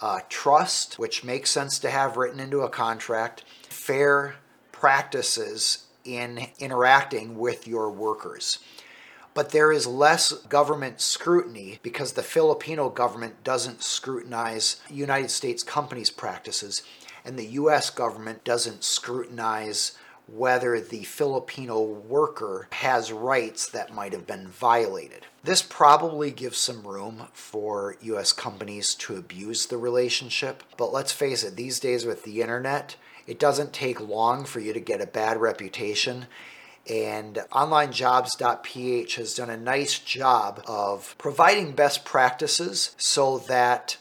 uh, 0.00 0.20
trust, 0.28 0.98
which 0.98 1.24
makes 1.24 1.50
sense 1.50 1.78
to 1.80 1.90
have 1.90 2.16
written 2.16 2.40
into 2.40 2.60
a 2.60 2.68
contract, 2.68 3.44
fair 3.68 4.36
practices 4.72 5.86
in 6.04 6.48
interacting 6.58 7.38
with 7.38 7.66
your 7.66 7.90
workers. 7.90 8.58
But 9.34 9.50
there 9.50 9.70
is 9.70 9.86
less 9.86 10.32
government 10.32 11.00
scrutiny 11.00 11.78
because 11.82 12.12
the 12.12 12.22
Filipino 12.22 12.88
government 12.88 13.44
doesn't 13.44 13.82
scrutinize 13.82 14.80
United 14.90 15.30
States 15.30 15.62
companies' 15.62 16.10
practices, 16.10 16.82
and 17.24 17.38
the 17.38 17.46
US 17.46 17.90
government 17.90 18.42
doesn't 18.44 18.82
scrutinize 18.82 19.92
whether 20.28 20.80
the 20.80 21.04
Filipino 21.04 21.80
worker 21.82 22.68
has 22.70 23.12
rights 23.12 23.68
that 23.68 23.94
might 23.94 24.12
have 24.12 24.26
been 24.26 24.46
violated. 24.46 25.26
This 25.42 25.62
probably 25.62 26.30
gives 26.30 26.58
some 26.58 26.86
room 26.86 27.28
for 27.32 27.96
US 28.02 28.32
companies 28.32 28.94
to 28.96 29.16
abuse 29.16 29.66
the 29.66 29.78
relationship, 29.78 30.62
but 30.76 30.92
let's 30.92 31.12
face 31.12 31.42
it, 31.42 31.56
these 31.56 31.80
days 31.80 32.04
with 32.04 32.24
the 32.24 32.42
internet, 32.42 32.96
it 33.26 33.38
doesn't 33.38 33.72
take 33.72 34.00
long 34.00 34.44
for 34.44 34.60
you 34.60 34.72
to 34.72 34.80
get 34.80 35.00
a 35.00 35.06
bad 35.06 35.40
reputation. 35.40 36.26
And 36.88 37.36
onlinejobs.ph 37.52 39.16
has 39.16 39.34
done 39.34 39.50
a 39.50 39.56
nice 39.56 39.98
job 39.98 40.62
of 40.66 41.14
providing 41.18 41.72
best 41.72 42.04
practices 42.04 42.94
so 42.96 43.38
that 43.38 43.98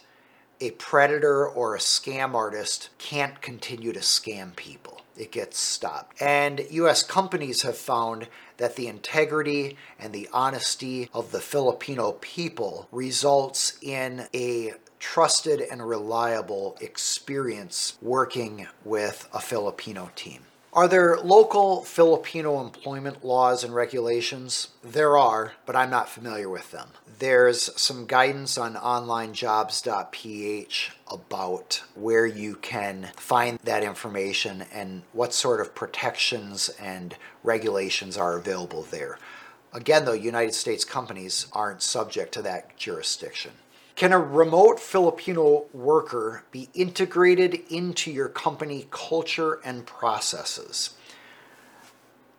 a 0.60 0.72
predator 0.72 1.48
or 1.48 1.76
a 1.76 1.80
scam 1.80 2.34
artist 2.34 2.90
can't 2.98 3.42
continue 3.42 3.94
to 3.94 4.00
scam 4.00 4.56
people 4.56 4.97
it 5.18 5.32
gets 5.32 5.60
stopped. 5.60 6.22
And 6.22 6.66
US 6.70 7.04
companies 7.04 7.64
have 7.64 7.78
found 7.78 8.28
that 8.58 8.76
the 8.76 8.88
integrity 8.88 9.78
and 10.00 10.14
the 10.14 10.30
honesty 10.34 11.10
of 11.14 11.32
the 11.32 11.42
Filipino 11.42 12.14
people 12.14 12.88
results 12.92 13.78
in 13.82 14.28
a 14.34 14.74
trusted 15.00 15.62
and 15.62 15.88
reliable 15.88 16.76
experience 16.82 17.98
working 18.02 18.68
with 18.84 19.28
a 19.34 19.40
Filipino 19.40 20.12
team. 20.16 20.42
Are 20.78 20.88
there 20.88 21.18
local 21.18 21.84
Filipino 21.84 22.62
employment 22.62 23.26
laws 23.26 23.64
and 23.64 23.74
regulations? 23.74 24.68
There 24.84 25.18
are, 25.18 25.54
but 25.66 25.76
I'm 25.76 25.90
not 25.90 26.08
familiar 26.08 26.50
with 26.50 26.70
them. 26.70 26.90
There's 27.18 27.72
some 27.82 28.06
guidance 28.06 28.60
on 28.60 28.76
onlinejobs.ph 28.76 30.92
about 31.12 31.82
where 31.96 32.28
you 32.28 32.58
can 32.58 33.10
find 33.16 33.58
that 33.64 33.82
information 33.82 34.66
and 34.72 35.02
what 35.14 35.34
sort 35.34 35.62
of 35.62 35.74
protections 35.74 36.70
and 36.80 37.16
regulations 37.42 38.16
are 38.16 38.38
available 38.38 38.84
there. 38.84 39.18
Again, 39.74 40.06
though, 40.06 40.14
United 40.14 40.54
States 40.54 40.86
companies 40.86 41.48
aren't 41.54 41.82
subject 41.82 42.36
to 42.36 42.44
that 42.44 42.78
jurisdiction. 42.78 43.54
Can 43.98 44.14
a 44.14 44.20
remote 44.20 44.80
Filipino 44.80 45.66
worker 45.74 46.44
be 46.52 46.70
integrated 46.76 47.64
into 47.68 48.12
your 48.12 48.30
company 48.30 48.86
culture 48.92 49.60
and 49.66 49.88
processes? 49.88 50.92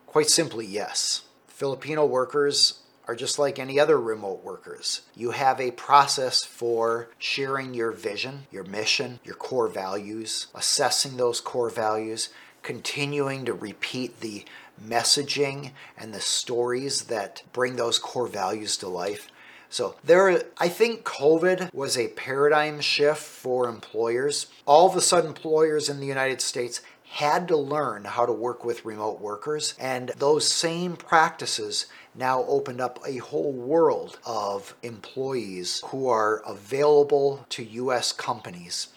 Quite 0.07 0.31
simply, 0.31 0.65
yes. 0.65 1.23
Filipino 1.49 2.07
workers 2.07 2.83
are 3.09 3.17
just 3.17 3.41
like 3.41 3.59
any 3.59 3.81
other 3.81 3.99
remote 3.99 4.45
workers. 4.45 5.01
You 5.17 5.33
have 5.33 5.61
a 5.61 5.73
process 5.73 6.45
for 6.45 7.09
sharing 7.19 7.75
your 7.75 7.91
vision, 7.91 8.47
your 8.53 8.63
mission, 8.63 9.19
your 9.25 9.35
core 9.35 9.67
values, 9.67 10.47
assessing 10.55 11.17
those 11.17 11.41
core 11.41 11.71
values, 11.71 12.29
continuing 12.63 13.45
to 13.47 13.53
repeat 13.53 14.21
the 14.21 14.45
messaging 14.81 15.73
and 15.97 16.15
the 16.15 16.21
stories 16.21 17.07
that 17.07 17.43
bring 17.53 17.75
those 17.75 17.99
core 17.99 18.29
values 18.29 18.77
to 18.77 18.87
life 18.87 19.29
so 19.71 19.97
there, 20.03 20.43
I 20.59 20.69
think 20.69 21.05
COVID 21.05 21.73
was 21.75 21.97
a 21.97 22.09
paradigm 22.09 22.81
shift 22.81 23.23
for 23.23 23.69
employers. 23.69 24.47
All 24.67 24.89
of 24.89 24.97
a 24.97 25.01
sudden, 25.01 25.29
employers 25.29 25.89
in 25.89 26.01
the 26.01 26.07
United 26.07 26.41
States 26.41 26.81
had 27.11 27.49
to 27.49 27.57
learn 27.57 28.05
how 28.05 28.27
to 28.27 28.33
work 28.33 28.65
with 28.65 28.85
remote 28.85 29.21
workers, 29.21 29.75
and 29.79 30.11
those 30.19 30.47
same 30.47 30.97
practices 30.97 31.87
now 32.15 32.45
opened 32.45 32.81
up 32.81 32.99
a 33.07 33.19
whole 33.19 33.53
world 33.53 34.19
of 34.27 34.75
employees 34.83 35.83
who 35.87 36.09
are 36.09 36.43
available 36.47 37.47
to 37.51 37.65
US 37.65 38.13
companies 38.13 38.89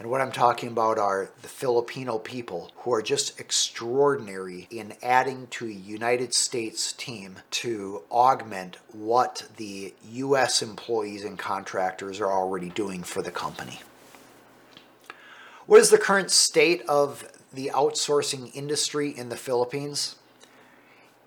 and 0.00 0.08
what 0.08 0.22
I'm 0.22 0.32
talking 0.32 0.70
about 0.70 0.96
are 0.96 1.28
the 1.42 1.48
Filipino 1.48 2.16
people 2.18 2.72
who 2.76 2.94
are 2.94 3.02
just 3.02 3.38
extraordinary 3.38 4.66
in 4.70 4.94
adding 5.02 5.46
to 5.48 5.66
a 5.66 5.72
United 5.72 6.32
States 6.32 6.94
team 6.94 7.36
to 7.50 8.00
augment 8.10 8.78
what 8.92 9.46
the 9.58 9.92
US 10.12 10.62
employees 10.62 11.22
and 11.22 11.38
contractors 11.38 12.18
are 12.18 12.32
already 12.32 12.70
doing 12.70 13.02
for 13.02 13.20
the 13.20 13.30
company. 13.30 13.80
What 15.66 15.80
is 15.80 15.90
the 15.90 15.98
current 15.98 16.30
state 16.30 16.80
of 16.88 17.30
the 17.52 17.70
outsourcing 17.74 18.56
industry 18.56 19.10
in 19.10 19.28
the 19.28 19.36
Philippines? 19.36 20.16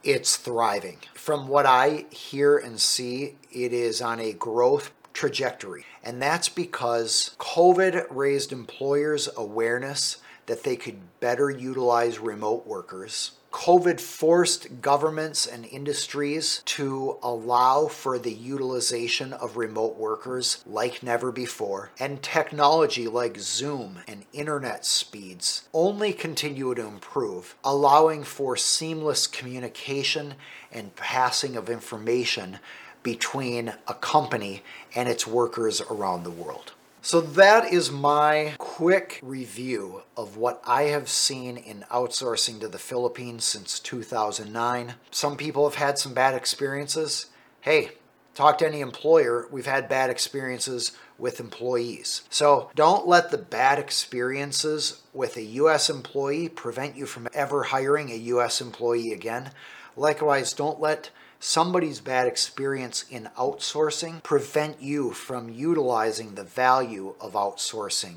It's 0.03 0.35
thriving. 0.35 0.97
From 1.13 1.47
what 1.47 1.67
I 1.67 2.05
hear 2.09 2.57
and 2.57 2.79
see, 2.79 3.35
it 3.51 3.71
is 3.71 4.01
on 4.01 4.19
a 4.19 4.33
growth 4.33 4.91
trajectory. 5.13 5.85
And 6.03 6.21
that's 6.21 6.49
because 6.49 7.35
COVID 7.39 8.07
raised 8.09 8.51
employers' 8.51 9.29
awareness 9.37 10.17
that 10.45 10.63
they 10.63 10.75
could 10.75 10.99
better 11.19 11.49
utilize 11.49 12.19
remote 12.19 12.67
workers. 12.67 13.31
COVID 13.53 14.01
forced 14.01 14.81
governments 14.81 15.45
and 15.45 15.63
industries 15.63 16.63
to 16.65 17.19
allow 17.21 17.85
for 17.85 18.17
the 18.17 18.33
utilization 18.33 19.31
of 19.31 19.57
remote 19.57 19.95
workers 19.95 20.63
like 20.65 21.03
never 21.03 21.31
before. 21.31 21.91
And 21.99 22.23
technology 22.23 23.07
like 23.07 23.37
Zoom 23.37 23.99
and 24.07 24.25
internet 24.33 24.87
speeds 24.87 25.69
only 25.71 26.13
continue 26.13 26.73
to 26.73 26.85
improve, 26.85 27.55
allowing 27.63 28.23
for 28.23 28.57
seamless 28.57 29.27
communication 29.27 30.33
and 30.71 30.95
passing 30.95 31.55
of 31.55 31.69
information 31.69 32.57
between 33.03 33.73
a 33.87 33.93
company 33.93 34.63
and 34.95 35.07
its 35.07 35.27
workers 35.27 35.81
around 35.81 36.23
the 36.23 36.31
world. 36.31 36.73
So, 37.05 37.19
that 37.19 37.65
is 37.71 37.91
my 37.91 38.53
quick 38.57 39.19
review 39.21 40.03
of 40.15 40.37
what 40.37 40.61
I 40.65 40.83
have 40.83 41.09
seen 41.09 41.57
in 41.57 41.83
outsourcing 41.91 42.61
to 42.61 42.69
the 42.69 42.79
Philippines 42.79 43.43
since 43.43 43.77
2009. 43.81 44.93
Some 45.11 45.35
people 45.35 45.67
have 45.67 45.75
had 45.75 45.97
some 45.97 46.13
bad 46.13 46.33
experiences. 46.33 47.25
Hey, 47.59 47.91
talk 48.35 48.57
to 48.59 48.67
any 48.67 48.79
employer, 48.79 49.47
we've 49.51 49.65
had 49.65 49.89
bad 49.89 50.09
experiences 50.09 50.93
with 51.17 51.39
employees. 51.39 52.23
So 52.29 52.71
don't 52.75 53.07
let 53.07 53.31
the 53.31 53.37
bad 53.37 53.79
experiences 53.79 55.01
with 55.13 55.37
a 55.37 55.43
U.S. 55.43 55.89
employee 55.89 56.49
prevent 56.49 56.95
you 56.95 57.05
from 57.05 57.27
ever 57.33 57.63
hiring 57.63 58.11
a 58.11 58.15
U.S. 58.15 58.61
employee 58.61 59.11
again. 59.11 59.51
Likewise, 59.95 60.53
don't 60.53 60.79
let 60.79 61.11
somebody's 61.43 61.99
bad 61.99 62.25
experience 62.25 63.03
in 63.09 63.29
outsourcing 63.37 64.23
prevent 64.23 64.81
you 64.81 65.11
from 65.11 65.49
utilizing 65.49 66.35
the 66.35 66.43
value 66.43 67.13
of 67.19 67.33
outsourcing, 67.33 68.15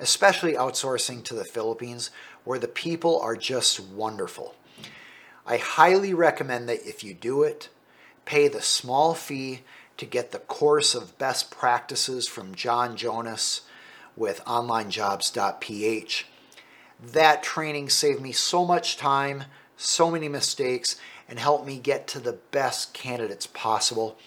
especially 0.00 0.54
outsourcing 0.54 1.22
to 1.22 1.34
the 1.34 1.44
Philippines, 1.44 2.10
where 2.42 2.58
the 2.58 2.66
people 2.66 3.20
are 3.20 3.36
just 3.36 3.78
wonderful. 3.78 4.56
I 5.46 5.56
highly 5.58 6.12
recommend 6.12 6.68
that 6.68 6.84
if 6.84 7.04
you 7.04 7.14
do 7.14 7.44
it, 7.44 7.68
pay 8.24 8.48
the 8.48 8.60
small 8.60 9.14
fee 9.14 9.60
to 9.96 10.04
get 10.04 10.32
the 10.32 10.40
course 10.40 10.96
of 10.96 11.16
best 11.16 11.52
practices 11.52 12.26
from 12.26 12.56
John 12.56 12.96
Jonas 12.96 13.60
with 14.16 14.44
onlinejobs.ph. 14.46 16.26
That 17.00 17.42
training 17.44 17.90
saved 17.90 18.20
me 18.20 18.32
so 18.32 18.64
much 18.64 18.96
time, 18.96 19.44
so 19.76 20.10
many 20.10 20.28
mistakes, 20.28 20.96
and 21.28 21.38
help 21.38 21.66
me 21.66 21.78
get 21.78 22.06
to 22.08 22.20
the 22.20 22.38
best 22.50 22.92
candidates 22.94 23.46
possible. 23.46 24.18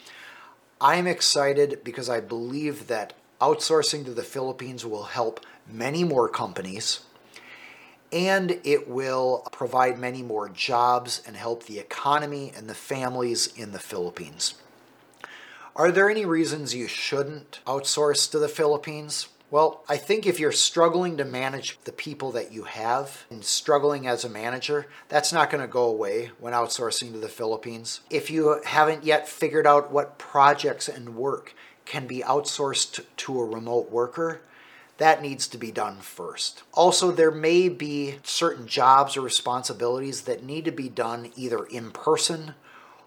I'm 0.80 1.08
excited 1.08 1.82
because 1.84 2.10
I 2.10 2.20
believe 2.20 2.88
that 2.88 3.14
outsourcing 3.42 4.06
to 4.06 4.14
the 4.14 4.24
Philippines 4.24 4.86
will 4.86 5.04
help 5.04 5.46
many 5.68 6.04
more 6.04 6.30
companies 6.30 7.02
and 8.12 8.60
it 8.64 8.88
will 8.88 9.46
provide 9.52 10.00
many 10.00 10.24
more 10.24 10.48
jobs 10.50 11.22
and 11.28 11.36
help 11.36 11.64
the 11.64 11.80
economy 11.80 12.52
and 12.56 12.70
the 12.70 12.76
families 12.76 13.48
in 13.56 13.74
the 13.74 13.80
Philippines. 13.80 14.56
Are 15.76 15.92
there 15.92 16.10
any 16.10 16.26
reasons 16.26 16.74
you 16.74 16.88
shouldn't 16.88 17.60
outsource 17.68 18.30
to 18.32 18.40
the 18.40 18.48
Philippines? 18.48 19.28
Well, 19.50 19.86
I 19.88 19.96
think 19.96 20.28
if 20.28 20.42
you're 20.42 20.52
struggling 20.52 21.16
to 21.18 21.24
manage 21.24 21.80
the 21.86 21.94
people 21.94 22.34
that 22.34 22.52
you 22.52 22.64
have 22.64 23.26
and 23.30 23.46
struggling 23.46 24.06
as 24.06 24.26
a 24.26 24.30
manager, 24.30 24.88
that's 25.08 25.32
not 25.32 25.50
going 25.50 25.62
to 25.62 25.72
go 25.72 25.86
away 25.86 26.32
when 26.38 26.52
outsourcing 26.52 27.14
to 27.14 27.20
the 27.20 27.30
Philippines. 27.30 28.02
If 28.10 28.30
you 28.30 28.60
haven't 28.66 29.06
yet 29.06 29.30
figured 29.30 29.66
out 29.66 29.90
what 29.90 30.18
projects 30.18 30.90
and 30.90 31.16
work 31.16 31.56
can 31.86 32.08
be 32.08 32.20
outsourced 32.20 33.06
to 33.16 33.40
a 33.40 33.46
remote 33.46 33.90
worker, 33.90 34.42
that 34.98 35.22
needs 35.22 35.48
to 35.48 35.58
be 35.58 35.72
done 35.72 36.00
first. 36.02 36.64
Also, 36.74 37.12
there 37.12 37.32
may 37.32 37.70
be 37.70 38.16
certain 38.24 38.68
jobs 38.68 39.16
or 39.16 39.22
responsibilities 39.22 40.24
that 40.24 40.44
need 40.44 40.66
to 40.66 40.72
be 40.72 40.90
done 40.90 41.32
either 41.38 41.64
in 41.66 41.92
person 41.92 42.56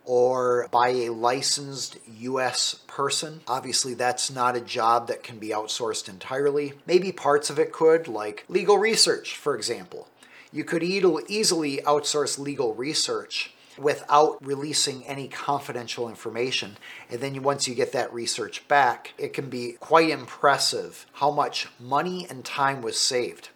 or 0.05 0.69
by 0.71 0.89
a 0.89 1.11
licensed 1.11 1.99
US 2.19 2.75
person. 2.87 3.41
Obviously, 3.47 3.95
that's 3.95 4.31
not 4.31 4.57
a 4.57 4.61
job 4.61 5.07
that 5.09 5.23
can 5.23 5.39
be 5.39 5.49
outsourced 5.49 6.09
entirely. 6.09 6.75
Maybe 6.87 7.13
parts 7.13 7.51
of 7.51 7.59
it 7.59 7.73
could, 7.73 8.09
like 8.09 8.45
legal 8.49 8.79
research, 8.79 9.37
for 9.37 9.55
example. 9.55 10.09
You 10.53 10.65
could 10.65 10.83
easily 10.83 11.79
outsource 11.87 12.39
legal 12.39 12.75
research 12.75 13.55
without 13.79 14.45
releasing 14.45 15.07
any 15.07 15.29
confidential 15.29 16.09
information. 16.09 16.77
And 17.09 17.21
then 17.21 17.43
once 17.43 17.69
you 17.69 17.75
get 17.75 17.93
that 17.93 18.13
research 18.13 18.67
back, 18.69 19.15
it 19.17 19.33
can 19.33 19.49
be 19.49 19.77
quite 19.79 20.11
impressive 20.11 21.07
how 21.15 21.31
much 21.31 21.69
money 21.79 22.27
and 22.29 22.45
time 22.45 22.83
was 22.83 22.99
saved. 22.99 23.51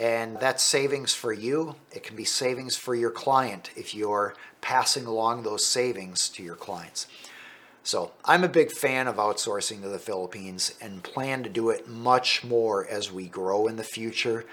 And 0.00 0.40
that's 0.40 0.62
savings 0.62 1.12
for 1.12 1.30
you. 1.30 1.76
It 1.92 2.02
can 2.02 2.16
be 2.16 2.24
savings 2.24 2.74
for 2.74 2.94
your 2.94 3.10
client 3.10 3.70
if 3.76 3.94
you're 3.94 4.34
passing 4.62 5.04
along 5.04 5.42
those 5.42 5.66
savings 5.66 6.30
to 6.30 6.42
your 6.42 6.56
clients. 6.56 7.06
So 7.82 8.12
I'm 8.24 8.42
a 8.42 8.48
big 8.48 8.72
fan 8.72 9.08
of 9.08 9.16
outsourcing 9.16 9.82
to 9.82 9.88
the 9.88 9.98
Philippines 9.98 10.74
and 10.80 11.02
plan 11.02 11.42
to 11.42 11.50
do 11.50 11.68
it 11.68 11.86
much 11.86 12.42
more 12.42 12.86
as 12.86 13.12
we 13.12 13.26
grow 13.26 13.66
in 13.66 13.76
the 13.76 13.84
future. 13.84 14.46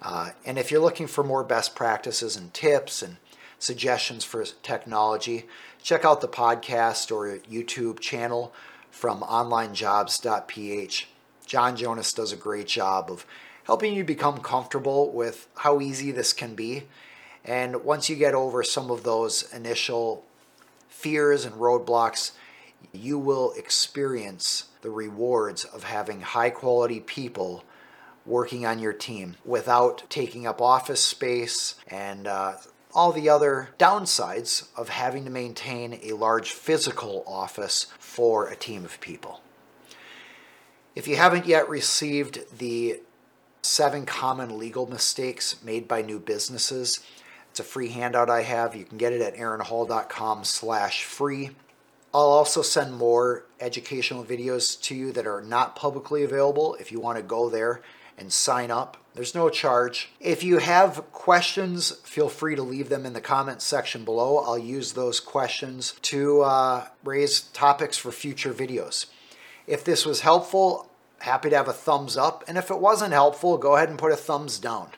Uh, 0.00 0.30
and 0.44 0.58
if 0.58 0.70
you're 0.70 0.80
looking 0.80 1.08
for 1.08 1.24
more 1.24 1.42
best 1.42 1.74
practices 1.74 2.36
and 2.36 2.54
tips 2.54 3.02
and 3.02 3.16
suggestions 3.58 4.22
for 4.22 4.44
technology, 4.44 5.46
check 5.82 6.04
out 6.04 6.20
the 6.20 6.28
podcast 6.28 7.10
or 7.10 7.38
YouTube 7.50 7.98
channel 7.98 8.52
from 8.92 9.22
onlinejobs.ph. 9.22 11.08
John 11.46 11.76
Jonas 11.76 12.12
does 12.12 12.32
a 12.32 12.36
great 12.36 12.68
job 12.68 13.10
of 13.10 13.26
helping 13.64 13.94
you 13.94 14.04
become 14.04 14.38
comfortable 14.38 15.10
with 15.10 15.48
how 15.56 15.80
easy 15.80 16.10
this 16.10 16.32
can 16.32 16.54
be. 16.54 16.84
And 17.44 17.84
once 17.84 18.08
you 18.08 18.16
get 18.16 18.34
over 18.34 18.62
some 18.62 18.90
of 18.90 19.02
those 19.02 19.52
initial 19.52 20.24
fears 20.88 21.44
and 21.44 21.54
roadblocks, 21.56 22.32
you 22.92 23.18
will 23.18 23.52
experience 23.52 24.64
the 24.82 24.90
rewards 24.90 25.64
of 25.64 25.84
having 25.84 26.20
high 26.20 26.50
quality 26.50 27.00
people 27.00 27.64
working 28.26 28.64
on 28.64 28.78
your 28.78 28.92
team 28.92 29.36
without 29.44 30.04
taking 30.08 30.46
up 30.46 30.60
office 30.60 31.00
space 31.00 31.74
and 31.88 32.26
uh, 32.26 32.54
all 32.94 33.12
the 33.12 33.28
other 33.28 33.70
downsides 33.78 34.68
of 34.76 34.88
having 34.88 35.24
to 35.24 35.30
maintain 35.30 35.98
a 36.02 36.12
large 36.12 36.52
physical 36.52 37.24
office 37.26 37.86
for 37.98 38.48
a 38.48 38.56
team 38.56 38.84
of 38.84 39.00
people. 39.00 39.40
If 40.94 41.08
you 41.08 41.16
haven't 41.16 41.46
yet 41.46 41.68
received 41.68 42.58
the 42.58 43.00
seven 43.64 44.06
common 44.06 44.58
legal 44.58 44.86
mistakes 44.86 45.62
made 45.62 45.88
by 45.88 46.02
new 46.02 46.18
businesses, 46.18 47.00
it's 47.50 47.60
a 47.60 47.64
free 47.64 47.88
handout 47.88 48.28
I 48.28 48.42
have. 48.42 48.74
You 48.74 48.84
can 48.84 48.98
get 48.98 49.12
it 49.12 49.20
at 49.20 49.36
aaronhall.com 49.36 50.44
slash 50.44 51.04
free. 51.04 51.50
I'll 52.12 52.22
also 52.22 52.62
send 52.62 52.94
more 52.94 53.44
educational 53.60 54.24
videos 54.24 54.80
to 54.82 54.94
you 54.94 55.12
that 55.12 55.26
are 55.26 55.42
not 55.42 55.76
publicly 55.76 56.22
available 56.22 56.74
if 56.80 56.92
you 56.92 57.00
want 57.00 57.16
to 57.18 57.22
go 57.22 57.48
there 57.48 57.80
and 58.16 58.32
sign 58.32 58.70
up. 58.70 58.96
There's 59.14 59.34
no 59.34 59.48
charge. 59.48 60.10
If 60.20 60.42
you 60.42 60.58
have 60.58 61.10
questions, 61.12 61.92
feel 62.04 62.28
free 62.28 62.56
to 62.56 62.62
leave 62.62 62.88
them 62.88 63.06
in 63.06 63.12
the 63.12 63.20
comments 63.20 63.64
section 63.64 64.04
below. 64.04 64.38
I'll 64.38 64.58
use 64.58 64.92
those 64.92 65.20
questions 65.20 65.94
to 66.02 66.42
uh, 66.42 66.86
raise 67.04 67.40
topics 67.40 67.96
for 67.96 68.12
future 68.12 68.52
videos. 68.52 69.06
If 69.66 69.84
this 69.84 70.04
was 70.04 70.20
helpful, 70.20 70.90
happy 71.24 71.50
to 71.50 71.56
have 71.56 71.68
a 71.68 71.72
thumbs 71.72 72.16
up. 72.16 72.44
And 72.46 72.56
if 72.56 72.70
it 72.70 72.78
wasn't 72.78 73.12
helpful, 73.12 73.58
go 73.58 73.76
ahead 73.76 73.88
and 73.88 73.98
put 73.98 74.12
a 74.12 74.16
thumbs 74.16 74.58
down. 74.58 74.90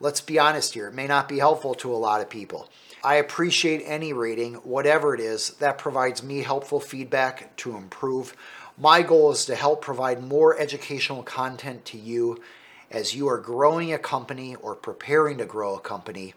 Let's 0.00 0.20
be 0.20 0.38
honest 0.38 0.74
here, 0.74 0.88
it 0.88 0.94
may 0.94 1.06
not 1.06 1.28
be 1.28 1.38
helpful 1.38 1.74
to 1.76 1.92
a 1.92 1.96
lot 1.96 2.20
of 2.20 2.28
people. 2.28 2.68
I 3.02 3.16
appreciate 3.16 3.82
any 3.84 4.12
rating, 4.12 4.54
whatever 4.54 5.14
it 5.14 5.20
is, 5.20 5.50
that 5.60 5.78
provides 5.78 6.22
me 6.22 6.42
helpful 6.42 6.80
feedback 6.80 7.54
to 7.58 7.76
improve. 7.76 8.34
My 8.78 9.02
goal 9.02 9.30
is 9.30 9.44
to 9.46 9.54
help 9.54 9.82
provide 9.82 10.22
more 10.22 10.58
educational 10.58 11.22
content 11.22 11.84
to 11.86 11.98
you 11.98 12.42
as 12.90 13.14
you 13.14 13.28
are 13.28 13.38
growing 13.38 13.92
a 13.92 13.98
company 13.98 14.56
or 14.56 14.74
preparing 14.74 15.38
to 15.38 15.44
grow 15.44 15.74
a 15.76 15.80
company 15.80 16.34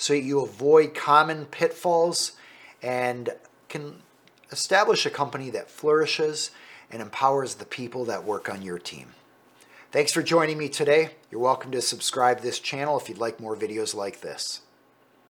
so 0.00 0.14
you 0.14 0.42
avoid 0.42 0.94
common 0.94 1.44
pitfalls 1.44 2.32
and 2.82 3.28
can 3.68 3.96
establish 4.50 5.04
a 5.04 5.10
company 5.10 5.50
that 5.50 5.70
flourishes 5.70 6.50
and 6.90 7.02
empowers 7.02 7.54
the 7.54 7.64
people 7.64 8.04
that 8.06 8.24
work 8.24 8.48
on 8.48 8.62
your 8.62 8.78
team. 8.78 9.08
Thanks 9.92 10.12
for 10.12 10.22
joining 10.22 10.58
me 10.58 10.68
today. 10.68 11.10
You're 11.30 11.40
welcome 11.40 11.72
to 11.72 11.82
subscribe 11.82 12.38
to 12.38 12.42
this 12.42 12.60
channel 12.60 12.98
if 12.98 13.08
you'd 13.08 13.18
like 13.18 13.40
more 13.40 13.56
videos 13.56 13.94
like 13.94 14.20
this. 14.20 14.62